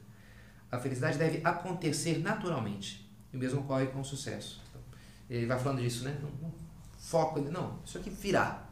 A 0.70 0.78
felicidade 0.78 1.18
deve 1.18 1.40
acontecer 1.42 2.18
naturalmente, 2.18 3.10
e 3.32 3.36
o 3.36 3.40
mesmo 3.40 3.62
ocorre 3.62 3.88
com 3.88 4.00
o 4.00 4.04
sucesso. 4.04 4.62
Então, 4.68 4.80
ele 5.28 5.46
vai 5.46 5.58
falando 5.58 5.80
disso, 5.80 6.04
né? 6.04 6.16
Não, 6.22 6.30
não, 6.40 6.54
foco, 6.98 7.40
não, 7.40 7.80
isso 7.84 7.98
aqui 7.98 8.10
virá. 8.10 8.69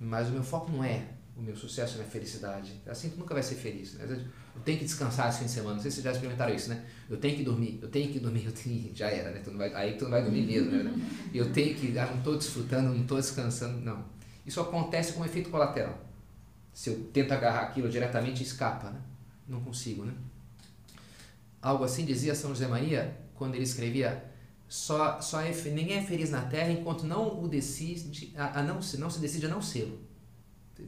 Mas 0.00 0.28
o 0.28 0.32
meu 0.32 0.42
foco 0.42 0.72
não 0.72 0.82
é 0.82 1.04
o 1.36 1.42
meu 1.42 1.56
sucesso, 1.56 1.94
a 1.94 1.98
minha 1.98 2.10
felicidade. 2.10 2.72
Assim 2.86 3.10
tu 3.10 3.18
nunca 3.18 3.34
vai 3.34 3.42
ser 3.42 3.54
feliz. 3.56 3.94
Né? 3.94 4.06
Eu 4.54 4.62
tenho 4.62 4.78
que 4.78 4.84
descansar 4.84 5.28
esse 5.28 5.40
fim 5.40 5.44
de 5.44 5.50
semana. 5.50 5.74
Não 5.74 5.82
sei 5.82 5.90
se 5.90 5.96
vocês 5.96 6.04
já 6.04 6.12
experimentaram 6.12 6.54
isso, 6.54 6.70
né? 6.70 6.84
Eu 7.08 7.16
tenho 7.18 7.36
que 7.36 7.42
dormir, 7.42 7.78
eu 7.82 7.88
tenho 7.88 8.10
que 8.12 8.18
dormir, 8.18 8.44
eu 8.46 8.52
tenho... 8.52 8.94
já 8.94 9.08
era, 9.08 9.30
né? 9.30 9.40
Tu 9.44 9.50
não 9.50 9.58
vai... 9.58 9.72
Aí 9.74 9.96
tu 9.96 10.04
não 10.04 10.10
vai 10.10 10.22
dormir 10.22 10.46
mesmo, 10.46 10.70
né? 10.70 10.92
Eu 11.32 11.52
tenho 11.52 11.74
que, 11.74 11.98
ah, 11.98 12.06
não 12.06 12.18
estou 12.18 12.36
desfrutando, 12.36 12.90
não 12.90 13.02
estou 13.02 13.18
descansando, 13.18 13.80
não. 13.80 14.04
Isso 14.44 14.60
acontece 14.60 15.12
com 15.12 15.20
um 15.20 15.24
efeito 15.24 15.50
colateral. 15.50 15.98
Se 16.72 16.90
eu 16.90 17.04
tento 17.12 17.32
agarrar 17.32 17.62
aquilo 17.62 17.88
diretamente, 17.88 18.42
escapa, 18.42 18.90
né? 18.90 19.00
Não 19.48 19.60
consigo, 19.60 20.04
né? 20.04 20.14
Algo 21.62 21.84
assim 21.84 22.04
dizia 22.04 22.34
São 22.34 22.50
José 22.50 22.66
Maria 22.66 23.16
quando 23.34 23.54
ele 23.54 23.64
escrevia 23.64 24.29
só, 24.70 25.20
só 25.20 25.40
é, 25.40 25.50
ninguém 25.50 25.98
é 25.98 26.02
feliz 26.02 26.30
na 26.30 26.42
Terra 26.42 26.70
enquanto 26.70 27.02
não 27.02 27.42
o 27.42 27.48
decide 27.48 28.32
a, 28.36 28.60
a 28.60 28.62
não, 28.62 28.76
não 28.76 29.10
se 29.10 29.18
decide 29.18 29.46
a 29.46 29.48
não 29.48 29.60
ser. 29.60 29.92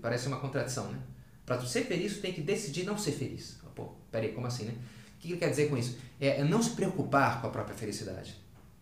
Parece 0.00 0.28
uma 0.28 0.38
contradição, 0.38 0.92
né? 0.92 1.00
Para 1.44 1.60
ser 1.66 1.82
feliz, 1.82 2.18
tem 2.18 2.32
que 2.32 2.40
decidir 2.40 2.84
não 2.84 2.96
ser 2.96 3.10
feliz. 3.10 3.58
Pô, 3.74 3.88
peraí, 4.08 4.32
como 4.32 4.46
assim, 4.46 4.66
né? 4.66 4.74
O 5.16 5.18
que 5.18 5.32
ele 5.32 5.36
quer 5.36 5.50
dizer 5.50 5.68
com 5.68 5.76
isso? 5.76 5.98
É, 6.20 6.40
é 6.40 6.44
não 6.44 6.62
se 6.62 6.70
preocupar 6.70 7.40
com 7.40 7.48
a 7.48 7.50
própria 7.50 7.74
felicidade. 7.74 8.36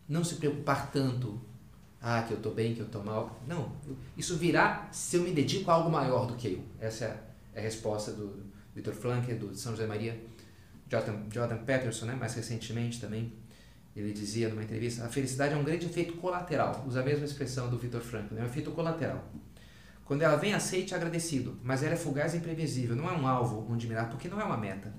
Não 0.06 0.22
se 0.22 0.34
preocupar 0.34 0.92
tanto. 0.92 1.40
Ah, 2.02 2.22
que 2.22 2.34
eu 2.34 2.36
estou 2.36 2.54
bem, 2.54 2.74
que 2.74 2.80
eu 2.80 2.86
estou 2.86 3.02
mal. 3.02 3.40
Não, 3.46 3.72
isso 4.18 4.36
virá 4.36 4.86
se 4.92 5.16
eu 5.16 5.22
me 5.22 5.32
dedico 5.32 5.70
a 5.70 5.74
algo 5.74 5.90
maior 5.90 6.26
do 6.26 6.34
que 6.34 6.46
eu. 6.46 6.64
Essa 6.78 7.06
é 7.06 7.08
a, 7.08 7.16
é 7.54 7.60
a 7.60 7.62
resposta 7.62 8.12
do 8.12 8.44
Victor 8.74 8.92
Frankl, 8.92 9.32
do 9.34 9.54
São 9.54 9.72
José 9.72 9.86
Maria. 9.86 10.20
Jordan, 10.90 11.22
Jordan 11.32 11.58
Peterson, 11.58 12.06
né, 12.06 12.14
mais 12.14 12.34
recentemente 12.34 13.00
também, 13.00 13.32
ele 13.94 14.12
dizia 14.12 14.48
numa 14.48 14.62
entrevista, 14.62 15.04
a 15.04 15.08
felicidade 15.08 15.54
é 15.54 15.56
um 15.56 15.64
grande 15.64 15.86
efeito 15.86 16.14
colateral. 16.14 16.84
Usa 16.86 17.00
a 17.00 17.04
mesma 17.04 17.24
expressão 17.24 17.68
do 17.68 17.78
Victor 17.78 18.00
Frankl, 18.00 18.36
é 18.36 18.42
um 18.42 18.46
efeito 18.46 18.70
colateral. 18.70 19.24
Quando 20.04 20.22
ela 20.22 20.36
vem, 20.36 20.54
aceite 20.54 20.94
agradecido, 20.94 21.58
mas 21.62 21.82
ela 21.82 21.94
é 21.94 21.96
fugaz 21.96 22.34
e 22.34 22.38
imprevisível, 22.38 22.96
não 22.96 23.08
é 23.08 23.12
um 23.12 23.26
alvo 23.26 23.66
onde 23.70 23.86
mirar, 23.86 24.08
porque 24.08 24.28
não 24.28 24.40
é 24.40 24.44
uma 24.44 24.56
meta. 24.56 24.92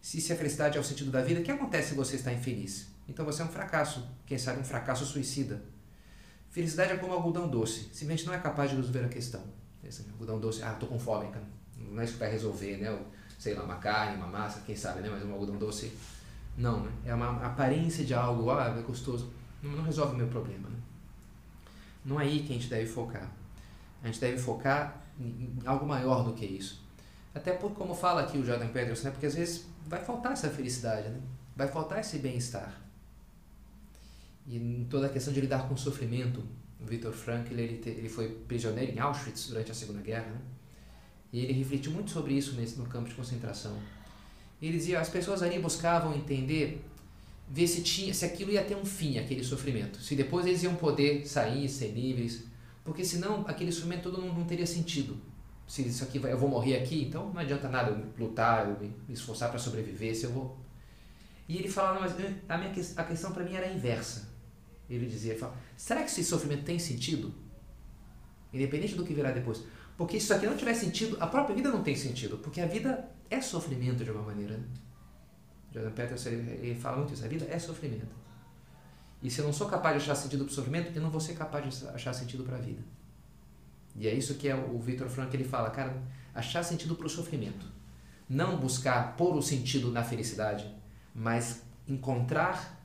Se, 0.00 0.20
se 0.20 0.32
a 0.32 0.36
felicidade 0.36 0.78
é 0.78 0.80
o 0.80 0.84
sentido 0.84 1.10
da 1.10 1.22
vida, 1.22 1.40
o 1.40 1.42
que 1.42 1.50
acontece 1.50 1.90
se 1.90 1.94
você 1.94 2.16
está 2.16 2.32
infeliz? 2.32 2.88
Então 3.06 3.24
você 3.24 3.42
é 3.42 3.44
um 3.44 3.48
fracasso, 3.48 4.08
quem 4.24 4.38
sabe 4.38 4.60
um 4.60 4.64
fracasso 4.64 5.04
suicida. 5.04 5.62
Felicidade 6.48 6.92
é 6.92 6.96
como 6.96 7.12
algodão 7.12 7.48
doce, 7.48 7.90
simplesmente 7.92 8.26
não 8.26 8.32
é 8.32 8.38
capaz 8.38 8.70
de 8.70 8.76
resolver 8.76 9.04
a 9.04 9.08
questão. 9.08 9.42
Esse 9.84 10.06
algodão 10.10 10.40
doce, 10.40 10.62
ah, 10.62 10.72
estou 10.72 10.88
com 10.88 10.98
fome, 10.98 11.30
cara. 11.30 11.44
não 11.76 12.00
é 12.00 12.04
isso 12.04 12.14
que 12.14 12.18
vai 12.18 12.30
resolver, 12.30 12.76
né? 12.78 12.98
sei 13.40 13.54
lá, 13.54 13.62
uma 13.62 13.76
carne, 13.76 14.16
uma 14.16 14.26
massa, 14.26 14.60
quem 14.60 14.76
sabe, 14.76 15.00
né? 15.00 15.08
Mas 15.10 15.24
um 15.24 15.32
algodão 15.32 15.56
doce, 15.56 15.90
não, 16.60 16.80
né? 16.80 16.92
É 17.04 17.14
uma 17.14 17.44
aparência 17.44 18.04
de 18.04 18.12
algo, 18.12 18.50
ah, 18.50 18.74
é 18.78 18.82
gostoso, 18.82 19.32
não, 19.62 19.72
não 19.72 19.82
resolve 19.82 20.14
o 20.14 20.16
meu 20.16 20.28
problema, 20.28 20.68
né? 20.68 20.76
Não 22.04 22.20
é 22.20 22.24
aí 22.24 22.42
que 22.42 22.52
a 22.52 22.54
gente 22.54 22.68
deve 22.68 22.86
focar. 22.86 23.30
A 24.02 24.06
gente 24.06 24.20
deve 24.20 24.38
focar 24.38 25.02
em 25.18 25.58
algo 25.64 25.86
maior 25.86 26.24
do 26.24 26.32
que 26.32 26.44
isso. 26.44 26.82
Até 27.34 27.52
por 27.52 27.72
como 27.72 27.94
fala 27.94 28.22
aqui 28.22 28.38
o 28.38 28.44
Jordan 28.44 28.68
Peterson, 28.68 29.04
né? 29.04 29.10
porque 29.10 29.26
às 29.26 29.34
vezes 29.34 29.66
vai 29.86 30.02
faltar 30.02 30.32
essa 30.32 30.50
felicidade, 30.50 31.08
né? 31.08 31.20
vai 31.54 31.68
faltar 31.68 32.00
esse 32.00 32.18
bem-estar. 32.18 32.80
E 34.46 34.56
em 34.56 34.86
toda 34.90 35.06
a 35.06 35.10
questão 35.10 35.32
de 35.32 35.40
lidar 35.40 35.68
com 35.68 35.74
o 35.74 35.78
sofrimento, 35.78 36.42
o 36.80 36.86
Viktor 36.86 37.12
Frankl 37.12 37.52
ele, 37.52 37.80
ele 37.86 38.08
foi 38.08 38.28
prisioneiro 38.48 38.92
em 38.92 38.98
Auschwitz 38.98 39.48
durante 39.48 39.70
a 39.70 39.74
Segunda 39.74 40.00
Guerra, 40.00 40.26
né? 40.26 40.40
e 41.32 41.40
ele 41.44 41.52
refletiu 41.52 41.92
muito 41.92 42.10
sobre 42.10 42.34
isso 42.34 42.54
nesse, 42.54 42.78
no 42.78 42.86
campo 42.86 43.08
de 43.08 43.14
concentração. 43.14 43.78
Ele 44.60 44.76
dizia 44.76 45.00
as 45.00 45.08
pessoas 45.08 45.42
ali 45.42 45.58
buscavam 45.58 46.14
entender, 46.14 46.84
ver 47.48 47.66
se, 47.66 47.82
tinha, 47.82 48.12
se 48.12 48.24
aquilo 48.24 48.52
ia 48.52 48.62
ter 48.62 48.76
um 48.76 48.84
fim, 48.84 49.18
aquele 49.18 49.42
sofrimento, 49.42 50.00
se 50.00 50.14
depois 50.14 50.46
eles 50.46 50.62
iam 50.62 50.74
poder 50.74 51.26
sair, 51.26 51.68
ser 51.68 51.88
livres, 51.88 52.44
porque 52.84 53.04
senão 53.04 53.44
aquele 53.46 53.72
sofrimento 53.72 54.04
todo 54.04 54.20
não, 54.20 54.34
não 54.34 54.44
teria 54.44 54.66
sentido. 54.66 55.16
Se 55.66 55.82
isso 55.82 56.02
aqui 56.02 56.18
vai, 56.18 56.32
eu 56.32 56.38
vou 56.38 56.48
morrer 56.48 56.76
aqui, 56.76 57.04
então 57.04 57.32
não 57.32 57.40
adianta 57.40 57.68
nada 57.68 57.90
eu 57.90 58.04
lutar, 58.18 58.68
eu 58.68 58.76
me 58.80 58.92
esforçar 59.14 59.48
para 59.50 59.58
sobreviver, 59.58 60.14
se 60.14 60.24
eu 60.24 60.30
vou. 60.30 60.58
E 61.48 61.56
ele 61.56 61.68
falava, 61.68 62.00
mas 62.00 62.18
eh, 62.20 62.34
a, 62.48 62.58
minha, 62.58 62.70
a 62.96 63.04
questão 63.04 63.32
para 63.32 63.44
mim 63.44 63.54
era 63.54 63.66
a 63.66 63.72
inversa. 63.72 64.28
Ele 64.88 65.06
dizia, 65.06 65.32
ele 65.32 65.46
será 65.76 66.02
que 66.02 66.10
esse 66.10 66.24
sofrimento 66.24 66.64
tem 66.64 66.78
sentido? 66.78 67.32
Independente 68.52 68.94
do 68.96 69.04
que 69.04 69.14
virá 69.14 69.30
depois. 69.30 69.62
Porque 70.00 70.18
se 70.18 70.24
isso 70.24 70.32
aqui 70.32 70.46
não 70.46 70.56
tiver 70.56 70.72
sentido, 70.72 71.18
a 71.20 71.26
própria 71.26 71.54
vida 71.54 71.68
não 71.68 71.82
tem 71.82 71.94
sentido, 71.94 72.38
porque 72.38 72.58
a 72.58 72.66
vida 72.66 73.06
é 73.28 73.38
sofrimento 73.42 74.02
de 74.02 74.10
uma 74.10 74.22
maneira. 74.22 74.56
Né? 74.56 74.64
Jordan 75.74 75.90
Peterson 75.90 76.30
ele 76.30 76.74
fala 76.74 76.96
muito 76.96 77.12
isso, 77.12 77.22
a 77.22 77.28
vida 77.28 77.46
é 77.50 77.58
sofrimento. 77.58 78.08
E 79.22 79.30
se 79.30 79.40
eu 79.40 79.44
não 79.44 79.52
sou 79.52 79.68
capaz 79.68 79.94
de 79.96 80.02
achar 80.02 80.14
sentido 80.14 80.46
para 80.46 80.52
o 80.52 80.54
sofrimento, 80.54 80.90
eu 80.96 81.02
não 81.02 81.10
vou 81.10 81.20
ser 81.20 81.34
capaz 81.34 81.78
de 81.78 81.86
achar 81.88 82.14
sentido 82.14 82.44
para 82.44 82.56
a 82.56 82.58
vida. 82.58 82.80
E 83.94 84.08
é 84.08 84.14
isso 84.14 84.36
que 84.36 84.48
é 84.48 84.54
o 84.54 84.78
Victor 84.78 85.06
Frank 85.10 85.36
ele 85.36 85.44
fala, 85.44 85.68
cara, 85.68 86.02
achar 86.34 86.62
sentido 86.62 86.96
para 86.96 87.04
o 87.06 87.10
sofrimento. 87.10 87.66
Não 88.26 88.56
buscar 88.56 89.18
pôr 89.18 89.36
o 89.36 89.42
sentido 89.42 89.92
na 89.92 90.02
felicidade, 90.02 90.66
mas 91.14 91.60
encontrar 91.86 92.82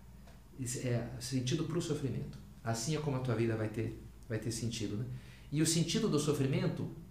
é, 0.84 1.08
sentido 1.22 1.64
para 1.64 1.78
o 1.78 1.82
sofrimento. 1.82 2.38
Assim 2.62 2.94
é 2.94 3.00
como 3.00 3.16
a 3.16 3.22
tua 3.22 3.36
vida 3.36 3.56
vai 3.56 3.70
ter, 3.70 4.04
vai 4.28 4.38
ter 4.38 4.52
sentido. 4.52 4.98
Né? 4.98 5.06
E 5.50 5.62
o 5.62 5.66
sentido 5.66 6.10
do 6.10 6.20
sofrimento 6.20 7.05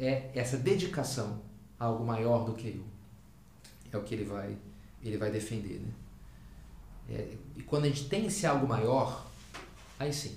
é 0.00 0.30
essa 0.34 0.56
dedicação 0.56 1.42
a 1.78 1.84
algo 1.84 2.04
maior 2.04 2.44
do 2.44 2.54
que 2.54 2.68
eu. 2.68 2.84
É 3.92 3.96
o 3.96 4.02
que 4.02 4.14
ele 4.14 4.24
vai, 4.24 4.56
ele 5.02 5.18
vai 5.18 5.30
defender. 5.30 5.80
Né? 5.80 5.92
É, 7.10 7.36
e 7.56 7.62
quando 7.62 7.84
a 7.84 7.88
gente 7.88 8.08
tem 8.08 8.26
esse 8.26 8.46
algo 8.46 8.66
maior, 8.66 9.26
aí 9.98 10.12
sim, 10.12 10.36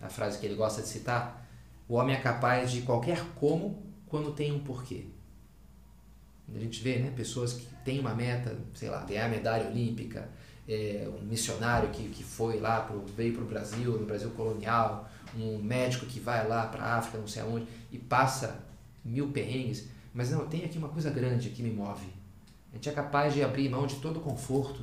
a 0.00 0.08
frase 0.08 0.38
que 0.38 0.46
ele 0.46 0.54
gosta 0.54 0.80
de 0.80 0.88
citar, 0.88 1.46
o 1.88 1.94
homem 1.94 2.14
é 2.14 2.20
capaz 2.20 2.70
de 2.70 2.82
qualquer 2.82 3.22
como 3.34 3.82
quando 4.06 4.32
tem 4.32 4.52
um 4.52 4.60
porquê. 4.60 5.06
A 6.54 6.58
gente 6.58 6.82
vê 6.82 6.98
né, 6.98 7.10
pessoas 7.14 7.52
que 7.52 7.66
têm 7.84 8.00
uma 8.00 8.14
meta, 8.14 8.56
sei 8.74 8.90
lá, 8.90 9.04
ganhar 9.04 9.28
medalha 9.28 9.68
olímpica, 9.68 10.28
é, 10.68 11.08
um 11.20 11.24
missionário 11.24 11.90
que, 11.90 12.08
que 12.08 12.22
foi 12.22 12.60
lá, 12.60 12.80
pro, 12.80 13.04
veio 13.16 13.34
para 13.34 13.42
o 13.42 13.46
Brasil, 13.46 13.98
no 13.98 14.06
Brasil 14.06 14.30
colonial, 14.30 15.10
um 15.36 15.58
médico 15.62 16.06
que 16.06 16.20
vai 16.20 16.46
lá 16.46 16.66
para 16.66 16.84
a 16.84 16.98
África, 16.98 17.18
não 17.18 17.28
sei 17.28 17.42
aonde, 17.42 17.66
e 17.90 17.98
passa 17.98 18.64
mil 19.04 19.28
perrengues, 19.28 19.88
mas 20.14 20.30
não, 20.30 20.46
tem 20.46 20.64
aqui 20.64 20.78
uma 20.78 20.88
coisa 20.88 21.10
grande 21.10 21.50
que 21.50 21.62
me 21.62 21.70
move. 21.70 22.06
A 22.72 22.76
gente 22.76 22.88
é 22.88 22.92
capaz 22.92 23.34
de 23.34 23.42
abrir 23.42 23.68
mão 23.68 23.86
de 23.86 23.96
todo 23.96 24.18
o 24.18 24.22
conforto, 24.22 24.82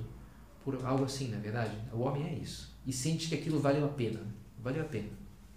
por 0.63 0.85
algo 0.85 1.05
assim, 1.05 1.29
na 1.29 1.37
é 1.37 1.39
verdade. 1.39 1.75
O 1.91 2.01
homem 2.01 2.27
é 2.27 2.33
isso. 2.33 2.75
E 2.85 2.93
sente 2.93 3.27
que 3.27 3.35
aquilo 3.35 3.59
valeu 3.59 3.85
a 3.85 3.89
pena. 3.89 4.19
Valeu 4.61 4.81
a 4.81 4.85
pena. 4.85 5.09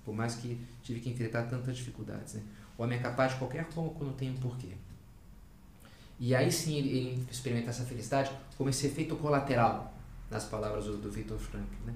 Por 0.04 0.14
mais 0.14 0.34
que 0.36 0.58
tive 0.82 1.00
que 1.00 1.10
enfrentar 1.10 1.44
tantas 1.44 1.76
dificuldades. 1.76 2.34
Né? 2.34 2.42
O 2.76 2.82
homem 2.82 2.98
é 2.98 3.02
capaz 3.02 3.32
de 3.32 3.38
qualquer 3.38 3.66
como 3.66 3.90
quando 3.90 4.14
tem 4.16 4.30
um 4.30 4.36
porquê. 4.36 4.72
E 6.18 6.34
aí 6.34 6.50
sim 6.50 6.76
ele, 6.76 6.88
ele 6.88 7.26
experimenta 7.30 7.70
essa 7.70 7.84
felicidade 7.84 8.30
como 8.56 8.70
esse 8.70 8.86
efeito 8.86 9.16
colateral, 9.16 9.94
nas 10.30 10.44
palavras 10.44 10.84
do, 10.84 10.96
do 10.96 11.10
Victor 11.10 11.38
Frank. 11.38 11.66
Né? 11.84 11.94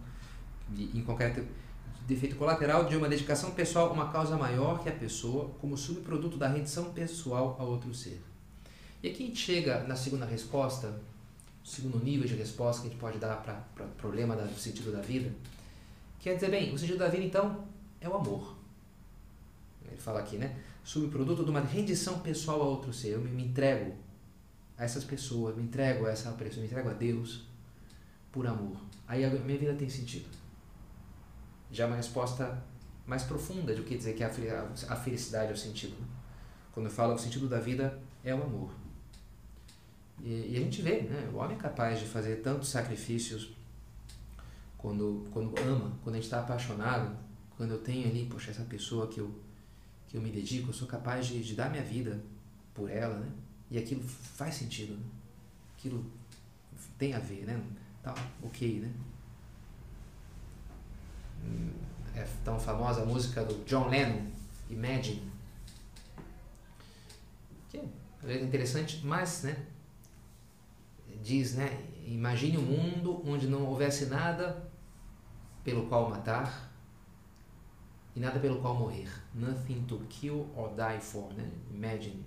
Em 0.76 1.02
concreto, 1.02 1.44
de 2.06 2.14
efeito 2.14 2.36
colateral 2.36 2.84
de 2.84 2.96
uma 2.96 3.08
dedicação 3.08 3.50
pessoal 3.50 3.88
a 3.88 3.92
uma 3.92 4.12
causa 4.12 4.36
maior 4.36 4.80
que 4.80 4.88
a 4.88 4.92
pessoa, 4.92 5.50
como 5.60 5.76
subproduto 5.76 6.36
da 6.36 6.46
rendição 6.46 6.92
pessoal 6.92 7.56
a 7.58 7.64
outro 7.64 7.92
ser. 7.92 8.22
E 9.02 9.08
aqui 9.08 9.24
a 9.24 9.26
gente 9.26 9.38
chega 9.38 9.82
na 9.84 9.96
segunda 9.96 10.24
resposta, 10.24 11.00
segundo 11.64 11.98
nível 11.98 12.26
de 12.26 12.34
resposta 12.36 12.82
que 12.82 12.88
a 12.88 12.90
gente 12.90 13.00
pode 13.00 13.18
dar 13.18 13.42
para 13.42 13.84
o 13.84 13.88
problema 13.96 14.36
do 14.36 14.58
sentido 14.58 14.92
da 14.92 15.00
vida, 15.00 15.34
quer 16.20 16.34
dizer, 16.34 16.48
bem, 16.48 16.72
o 16.72 16.78
sentido 16.78 16.98
da 16.98 17.08
vida 17.08 17.24
então 17.24 17.64
é 18.00 18.08
o 18.08 18.14
amor. 18.14 18.56
Ele 19.84 19.96
fala 19.96 20.20
aqui, 20.20 20.36
né? 20.36 20.56
Subproduto 20.84 21.42
de 21.44 21.50
uma 21.50 21.60
rendição 21.60 22.20
pessoal 22.20 22.62
a 22.62 22.64
outro 22.64 22.92
ser. 22.92 23.08
Eu 23.08 23.20
me, 23.20 23.30
me 23.30 23.44
entrego 23.44 23.94
a 24.78 24.84
essas 24.84 25.02
pessoas, 25.02 25.56
me 25.56 25.64
entrego 25.64 26.06
a 26.06 26.10
essa 26.10 26.30
pessoa, 26.32 26.60
me 26.60 26.68
entrego 26.68 26.88
a 26.88 26.92
Deus 26.92 27.44
por 28.30 28.46
amor. 28.46 28.76
Aí 29.08 29.24
a 29.24 29.30
minha 29.30 29.58
vida 29.58 29.74
tem 29.74 29.88
sentido. 29.88 30.45
Já 31.70 31.84
é 31.84 31.86
uma 31.86 31.96
resposta 31.96 32.62
mais 33.06 33.22
profunda 33.22 33.74
do 33.74 33.82
que 33.82 33.96
dizer 33.96 34.14
que 34.14 34.24
a 34.24 34.96
felicidade 34.96 35.50
é 35.50 35.54
o 35.54 35.56
sentido. 35.56 35.96
Quando 36.72 36.86
eu 36.86 36.92
falo 36.92 37.14
o 37.14 37.18
sentido 37.18 37.48
da 37.48 37.58
vida 37.58 37.98
é 38.24 38.34
o 38.34 38.42
amor. 38.42 38.70
E, 40.22 40.52
e, 40.52 40.56
a 40.56 40.60
gente 40.60 40.82
vê, 40.82 41.02
né? 41.02 41.30
O 41.32 41.36
homem 41.36 41.56
é 41.56 41.60
capaz 41.60 42.00
de 42.00 42.06
fazer 42.06 42.36
tantos 42.36 42.68
sacrifícios 42.68 43.54
quando, 44.76 45.26
quando 45.30 45.58
ama, 45.60 45.92
quando 46.02 46.16
a 46.16 46.18
gente 46.18 46.24
está 46.24 46.40
apaixonado, 46.40 47.16
quando 47.56 47.72
eu 47.72 47.78
tenho 47.78 48.08
ali, 48.08 48.26
poxa, 48.26 48.50
essa 48.50 48.64
pessoa 48.64 49.06
que 49.08 49.20
eu, 49.20 49.34
que 50.08 50.16
eu 50.16 50.20
me 50.20 50.30
dedico, 50.30 50.70
eu 50.70 50.74
sou 50.74 50.88
capaz 50.88 51.26
de, 51.26 51.42
de 51.42 51.54
dar 51.54 51.70
minha 51.70 51.82
vida 51.82 52.20
por 52.74 52.90
ela, 52.90 53.18
né? 53.18 53.30
E 53.70 53.78
aquilo 53.78 54.02
faz 54.02 54.54
sentido, 54.54 54.94
né? 54.94 55.04
Aquilo 55.76 56.04
tem 56.98 57.14
a 57.14 57.18
ver, 57.18 57.44
né? 57.44 57.62
Tá, 58.02 58.14
ok, 58.42 58.80
né? 58.80 58.92
É 62.14 62.26
tão 62.44 62.58
famosa 62.58 63.02
a 63.02 63.06
música 63.06 63.44
do 63.44 63.64
John 63.64 63.88
Lennon, 63.88 64.26
Imagine. 64.68 65.30
Que 67.68 67.80
é 68.24 68.42
interessante, 68.42 69.04
mas, 69.04 69.42
né? 69.42 69.66
Diz, 71.22 71.54
né? 71.54 71.84
Imagine 72.06 72.58
um 72.58 72.62
mundo 72.62 73.22
onde 73.26 73.46
não 73.46 73.64
houvesse 73.66 74.06
nada 74.06 74.70
pelo 75.64 75.86
qual 75.86 76.08
matar 76.08 76.70
e 78.14 78.20
nada 78.20 78.38
pelo 78.38 78.60
qual 78.60 78.74
morrer. 78.74 79.08
Nothing 79.34 79.84
to 79.86 79.98
kill 80.08 80.48
or 80.56 80.70
die 80.74 81.00
for, 81.00 81.32
né? 81.34 81.48
Imagine. 81.70 82.24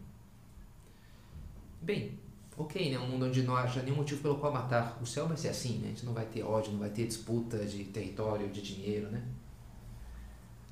Bem, 1.82 2.20
ok, 2.60 2.92
né? 2.92 3.00
Um 3.00 3.08
mundo 3.08 3.26
onde 3.26 3.42
não 3.44 3.56
haja 3.56 3.82
nenhum 3.82 3.96
motivo 3.96 4.22
pelo 4.22 4.36
qual 4.36 4.52
matar. 4.52 5.00
O 5.02 5.06
céu 5.06 5.26
vai 5.26 5.38
ser 5.38 5.48
assim, 5.48 5.78
né? 5.78 5.86
A 5.86 5.90
gente 5.92 6.06
não 6.06 6.14
vai 6.14 6.26
ter 6.26 6.44
ódio, 6.44 6.74
não 6.74 6.80
vai 6.80 6.90
ter 6.90 7.08
disputa 7.08 7.66
de 7.66 7.86
território, 7.86 8.50
de 8.50 8.62
dinheiro, 8.62 9.10
né? 9.10 9.24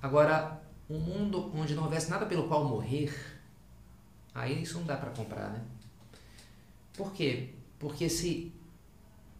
Agora, 0.01 0.62
um 0.89 1.00
mundo 1.00 1.50
onde 1.56 1.74
não 1.74 1.84
houvesse 1.84 2.10
nada 2.10 2.25
pelo 2.25 2.48
qual 2.48 2.65
morrer, 2.65 3.13
aí 4.36 4.62
isso 4.62 4.77
não 4.79 4.86
dá 4.86 4.98
para 4.98 5.12
comprar, 5.12 5.50
né? 5.50 5.62
Por 6.94 7.13
quê? 7.13 7.53
Porque 7.79 8.10
se, 8.10 8.51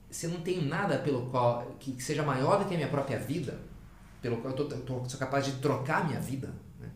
se 0.10 0.25
eu 0.25 0.32
não 0.32 0.39
tenho 0.39 0.62
nada 0.62 0.98
pelo 1.00 1.30
qual 1.30 1.75
que, 1.80 1.92
que 1.92 2.04
seja 2.04 2.24
maior 2.24 2.60
do 2.60 2.66
que 2.66 2.74
a 2.74 2.77
minha 2.77 2.89
própria 2.89 3.20
vida, 3.20 3.60
pelo 4.22 4.38
qual 4.38 4.56
eu 4.56 4.68
tô, 4.68 4.77
tô, 4.77 5.10
sou 5.10 5.20
capaz 5.20 5.46
de 5.46 5.54
trocar 5.54 6.04
a 6.04 6.06
minha 6.06 6.20
vida, 6.22 6.54
né? 6.80 6.89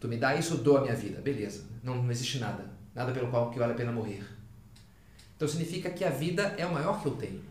tu 0.00 0.08
me 0.08 0.16
dá 0.16 0.34
isso, 0.34 0.54
eu 0.54 0.58
dou 0.58 0.78
a 0.78 0.80
minha 0.80 0.94
vida, 0.94 1.20
beleza? 1.20 1.66
Não, 1.82 2.02
não 2.02 2.10
existe 2.10 2.38
nada, 2.38 2.72
nada 2.94 3.12
pelo 3.12 3.28
qual 3.28 3.50
que 3.50 3.58
vale 3.58 3.72
a 3.72 3.76
pena 3.76 3.92
morrer. 3.92 4.33
Então 5.36 5.48
significa 5.48 5.90
que 5.90 6.04
a 6.04 6.10
vida 6.10 6.54
é 6.56 6.64
o 6.66 6.72
maior 6.72 7.00
que 7.00 7.06
eu 7.06 7.16
tenho. 7.16 7.42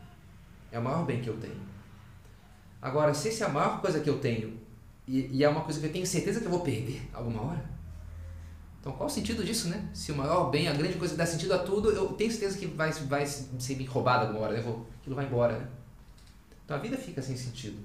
É 0.71 0.79
o 0.79 0.83
maior 0.83 1.05
bem 1.05 1.21
que 1.21 1.29
eu 1.29 1.37
tenho. 1.37 1.61
Agora, 2.81 3.13
se 3.13 3.29
essa 3.29 3.45
é 3.45 3.47
a 3.47 3.49
maior 3.49 3.79
coisa 3.79 3.99
que 3.99 4.09
eu 4.09 4.19
tenho 4.19 4.59
e, 5.07 5.37
e, 5.37 5.43
é 5.43 5.49
uma 5.49 5.61
coisa 5.61 5.79
que 5.79 5.85
eu 5.85 5.91
tenho 5.91 6.05
certeza 6.05 6.39
que 6.39 6.45
eu 6.45 6.51
vou 6.51 6.61
perder 6.61 7.09
alguma 7.13 7.41
hora, 7.41 7.65
então 8.79 8.91
qual 8.91 9.07
o 9.07 9.09
sentido 9.09 9.43
disso, 9.43 9.69
né? 9.69 9.89
Se 9.93 10.11
o 10.11 10.15
maior 10.15 10.49
bem, 10.49 10.67
a 10.67 10.73
grande 10.73 10.97
coisa 10.97 11.13
que 11.13 11.17
dá 11.17 11.25
sentido 11.25 11.53
a 11.53 11.59
tudo, 11.59 11.91
eu 11.91 12.07
tenho 12.13 12.29
certeza 12.29 12.57
que 12.57 12.65
vai, 12.67 12.91
vai 12.91 13.25
ser 13.25 13.81
roubado 13.85 14.25
alguma 14.25 14.45
hora, 14.45 14.53
né? 14.53 14.61
Vou, 14.61 14.85
aquilo 14.99 15.15
vai 15.15 15.25
embora, 15.25 15.57
né? 15.57 15.67
Então 16.65 16.75
a 16.75 16.79
vida 16.79 16.97
fica 16.97 17.21
sem 17.21 17.37
sentido. 17.37 17.77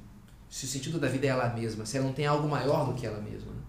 Se 0.48 0.64
o 0.64 0.68
sentido 0.68 0.98
da 0.98 1.08
vida 1.08 1.26
é 1.26 1.30
ela 1.30 1.48
mesma, 1.50 1.86
se 1.86 1.96
ela 1.96 2.06
não 2.06 2.12
tem 2.12 2.26
algo 2.26 2.48
maior 2.48 2.86
do 2.86 2.94
que 2.94 3.06
ela 3.06 3.20
mesma. 3.20 3.52
Né? 3.52 3.60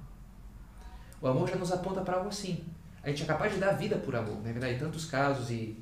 O 1.21 1.27
amor 1.27 1.47
já 1.47 1.55
nos 1.55 1.71
aponta 1.71 2.01
para 2.01 2.17
algo 2.17 2.29
assim. 2.29 2.63
A 3.03 3.09
gente 3.09 3.23
é 3.23 3.25
capaz 3.25 3.53
de 3.53 3.59
dar 3.59 3.73
vida 3.73 3.97
por 3.97 4.15
amor, 4.15 4.37
né? 4.37 4.73
Em 4.73 4.79
tantos 4.79 5.05
casos 5.05 5.51
e 5.51 5.77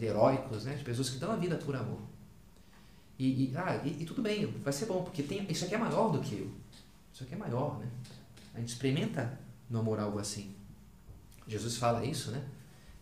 heróicos, 0.00 0.64
né? 0.64 0.74
De 0.74 0.84
pessoas 0.84 1.10
que 1.10 1.18
dão 1.18 1.32
a 1.32 1.36
vida 1.36 1.56
por 1.56 1.74
amor. 1.74 2.00
E, 3.18 3.50
e 3.50 3.56
ah, 3.56 3.80
e, 3.84 4.02
e, 4.02 4.04
tudo 4.06 4.22
bem, 4.22 4.46
vai 4.46 4.72
ser 4.72 4.86
bom, 4.86 5.02
porque 5.02 5.22
tem, 5.22 5.46
isso 5.50 5.64
aqui 5.64 5.74
é 5.74 5.78
maior 5.78 6.10
do 6.10 6.20
que 6.20 6.38
eu. 6.38 6.50
Isso 7.12 7.24
aqui 7.24 7.34
é 7.34 7.36
maior, 7.36 7.78
né? 7.78 7.86
A 8.54 8.60
gente 8.60 8.70
experimenta 8.70 9.38
no 9.68 9.80
amor 9.80 9.98
algo 10.00 10.18
assim. 10.18 10.54
Jesus 11.46 11.76
fala 11.76 12.04
isso, 12.04 12.30
né? 12.30 12.42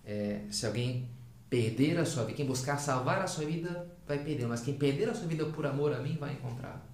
É, 0.05 0.43
se 0.51 0.67
alguém 0.67 1.09
perder 1.49 1.99
a 1.99 2.05
sua 2.05 2.25
vida, 2.25 2.37
quem 2.37 2.47
buscar 2.47 2.79
salvar 2.79 3.23
a 3.23 3.27
sua 3.27 3.45
vida 3.45 3.87
vai 4.07 4.19
perder, 4.19 4.47
mas 4.47 4.61
quem 4.61 4.75
perder 4.75 5.09
a 5.09 5.15
sua 5.15 5.27
vida 5.27 5.45
por 5.47 5.65
amor 5.67 5.93
a 5.93 6.01
mim 6.01 6.17
vai 6.17 6.33
encontrar. 6.33 6.85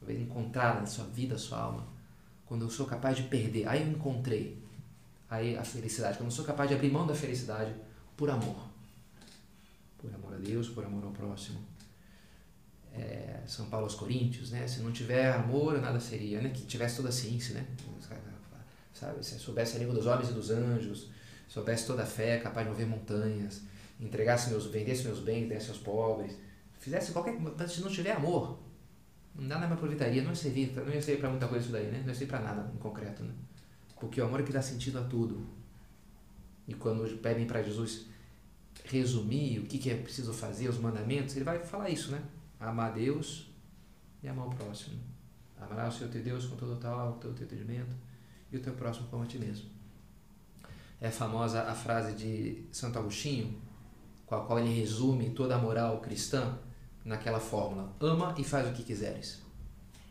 Vai 0.00 0.16
encontrar 0.16 0.80
na 0.80 0.86
sua 0.86 1.06
vida, 1.06 1.34
a 1.34 1.38
sua 1.38 1.58
alma. 1.58 1.86
Quando 2.46 2.62
eu 2.62 2.70
sou 2.70 2.86
capaz 2.86 3.16
de 3.16 3.24
perder, 3.24 3.66
aí 3.66 3.82
eu 3.82 3.88
encontrei 3.88 4.62
aí 5.28 5.56
a 5.56 5.64
felicidade. 5.64 6.18
Quando 6.18 6.28
eu 6.28 6.36
sou 6.36 6.44
capaz 6.44 6.68
de 6.68 6.76
abrir 6.76 6.92
mão 6.92 7.06
da 7.06 7.14
felicidade 7.14 7.74
por 8.16 8.30
amor 8.30 8.73
por 10.04 10.14
amor 10.14 10.34
a 10.34 10.38
Deus, 10.38 10.68
por 10.68 10.84
amor 10.84 11.04
ao 11.04 11.10
próximo. 11.10 11.60
É, 12.92 13.40
São 13.46 13.66
Paulo 13.66 13.86
aos 13.86 13.94
Coríntios, 13.94 14.50
né? 14.50 14.66
Se 14.68 14.80
não 14.80 14.92
tiver 14.92 15.32
amor, 15.32 15.80
nada 15.80 15.98
seria, 15.98 16.40
né? 16.40 16.50
Que 16.50 16.64
tivesse 16.64 16.96
toda 16.96 17.08
a 17.08 17.12
ciência, 17.12 17.54
né? 17.54 17.66
Sabe? 18.92 19.24
Se 19.24 19.38
soubesse 19.38 19.76
a 19.76 19.80
língua 19.80 19.94
dos 19.94 20.06
homens 20.06 20.30
e 20.30 20.32
dos 20.32 20.50
anjos, 20.50 21.10
soubesse 21.48 21.86
toda 21.86 22.02
a 22.02 22.06
fé, 22.06 22.38
capaz 22.38 22.64
de 22.64 22.70
mover 22.70 22.86
montanhas, 22.86 23.62
entregasse 23.98 24.50
meus, 24.50 24.66
vendesse 24.66 25.04
meus 25.04 25.18
bens, 25.18 25.48
desse 25.48 25.70
aos 25.70 25.78
pobres, 25.78 26.36
fizesse 26.78 27.10
qualquer 27.10 27.36
coisa, 27.36 27.66
se 27.66 27.80
não 27.80 27.90
tiver 27.90 28.12
amor, 28.12 28.58
nada 29.34 29.66
me 29.66 29.72
aproveitaria, 29.72 30.22
não 30.22 30.30
ia 30.30 30.36
servir, 30.36 30.72
não 30.76 30.92
ia 30.92 31.02
servir 31.02 31.20
para 31.20 31.30
muita 31.30 31.48
coisa 31.48 31.64
isso 31.64 31.72
daí, 31.72 31.86
né? 31.86 31.98
Não 31.98 32.08
ia 32.08 32.14
servir 32.14 32.30
para 32.30 32.40
nada 32.40 32.70
em 32.72 32.78
concreto, 32.78 33.24
né? 33.24 33.34
Porque 33.98 34.20
o 34.20 34.24
amor 34.24 34.40
é 34.40 34.42
que 34.44 34.52
dá 34.52 34.62
sentido 34.62 34.98
a 34.98 35.02
tudo. 35.02 35.44
E 36.68 36.74
quando 36.74 37.18
pedem 37.18 37.46
para 37.46 37.62
Jesus 37.62 38.06
resumir 38.84 39.60
o 39.60 39.66
que, 39.66 39.78
que 39.78 39.90
é 39.90 39.96
preciso 39.96 40.32
fazer, 40.32 40.68
os 40.68 40.78
mandamentos, 40.78 41.34
ele 41.34 41.44
vai 41.44 41.58
falar 41.58 41.88
isso, 41.88 42.12
né? 42.12 42.22
Amar 42.60 42.92
Deus 42.92 43.50
e 44.22 44.28
amar 44.28 44.46
o 44.46 44.50
próximo. 44.50 44.98
Amará 45.60 45.88
o 45.88 45.92
Senhor 45.92 46.10
teu 46.10 46.22
Deus 46.22 46.46
com 46.46 46.56
todo 46.56 46.74
o 46.74 46.76
tal, 46.76 47.14
todo 47.14 47.32
o 47.32 47.34
teu 47.34 47.46
entendimento 47.46 47.96
e 48.52 48.56
o 48.56 48.60
teu 48.60 48.74
próximo 48.74 49.08
como 49.08 49.22
a 49.22 49.26
ti 49.26 49.38
mesmo. 49.38 49.68
É 51.00 51.10
famosa 51.10 51.62
a 51.62 51.74
frase 51.74 52.12
de 52.12 52.64
Santo 52.70 52.98
Agostinho, 52.98 53.58
com 54.26 54.34
a 54.34 54.44
qual 54.44 54.58
ele 54.58 54.72
resume 54.74 55.30
toda 55.30 55.54
a 55.54 55.58
moral 55.58 56.00
cristã 56.00 56.58
naquela 57.04 57.40
fórmula: 57.40 57.92
ama 58.00 58.34
e 58.38 58.44
faz 58.44 58.68
o 58.68 58.72
que 58.72 58.82
quiseres. 58.82 59.42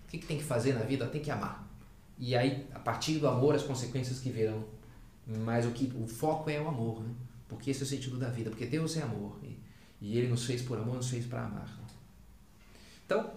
O 0.06 0.10
que, 0.10 0.18
que 0.20 0.28
tem 0.28 0.38
que 0.38 0.44
fazer 0.44 0.74
na 0.74 0.82
vida? 0.82 1.08
Tem 1.08 1.22
que 1.22 1.32
amar. 1.32 1.68
E 2.18 2.36
aí, 2.36 2.68
a 2.74 2.80
partir 2.80 3.18
do 3.18 3.28
amor, 3.28 3.56
as 3.56 3.64
consequências 3.64 4.20
que 4.20 4.30
virão. 4.30 4.64
Mas 5.26 5.66
o 5.66 5.72
que 5.72 5.92
o 5.96 6.08
foco 6.08 6.50
é 6.50 6.62
o 6.62 6.68
amor, 6.68 7.02
né? 7.02 7.10
Porque 7.54 7.72
esse 7.72 7.82
é 7.82 7.84
o 7.84 7.88
sentido 7.88 8.18
da 8.18 8.30
vida, 8.30 8.50
porque 8.50 8.66
Deus 8.66 8.98
é 8.98 9.02
amor. 9.02 9.40
E, 9.44 9.60
e 10.02 10.18
Ele 10.18 10.28
nos 10.28 10.46
fez 10.46 10.62
por 10.62 10.78
amor, 10.78 10.96
nos 10.96 11.10
fez 11.10 11.26
para 11.26 11.46
amar. 11.46 11.68
Então, 13.06 13.32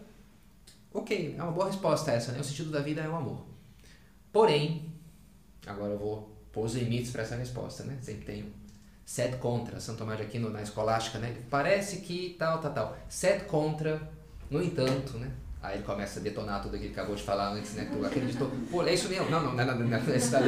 ok, 0.93 1.35
é 1.39 1.43
uma 1.43 1.53
boa 1.53 1.67
resposta 1.67 2.11
essa, 2.11 2.33
né? 2.33 2.41
O 2.41 2.45
sentido 2.45 2.71
da 2.71 2.81
vida 2.81 3.01
é 3.01 3.09
o 3.09 3.15
amor. 3.15 3.45
Porém, 4.33 4.93
agora 5.67 5.93
eu 5.93 5.99
vou 5.99 6.37
pôr 6.53 6.65
os 6.65 6.75
limites 6.75 7.11
para 7.11 7.23
essa 7.23 7.37
resposta, 7.37 7.85
né? 7.85 7.99
Sempre 8.03 8.25
tenho 8.25 8.53
sete 9.05 9.37
contra, 9.37 9.79
Santo 9.79 9.99
Tomás 9.99 10.19
de 10.19 10.25
Aquino 10.25 10.51
na 10.51 10.63
escolástica, 10.63 11.19
né? 11.19 11.37
Parece 11.49 11.99
que 11.99 12.35
tal, 12.39 12.61
tal, 12.61 12.73
tal. 12.73 12.99
Sete 13.09 13.45
contra, 13.45 14.11
no 14.51 14.63
entanto, 14.63 15.19
né? 15.19 15.31
Aí 15.67 15.79
ele 15.79 15.83
começa 15.83 16.21
a 16.21 16.23
detonar 16.23 16.63
tudo 16.63 16.77
aquilo 16.77 16.95
que 16.95 17.01
acabou 17.01 17.17
de 17.17 17.25
falar 17.25 17.53
antes, 17.53 17.75
né? 17.75 17.91
Tu 17.93 18.07
acreditou, 18.07 18.49
pô, 18.71 18.85
é 18.85 18.95
isso 18.95 19.09
mesmo. 19.09 19.29
Não, 19.29 19.43
não, 19.43 19.53
não, 19.53 19.67
não, 19.67 19.79
não, 19.81 19.89
não 19.89 20.13
é 20.13 20.17
isso 20.17 20.31
daí. 20.31 20.45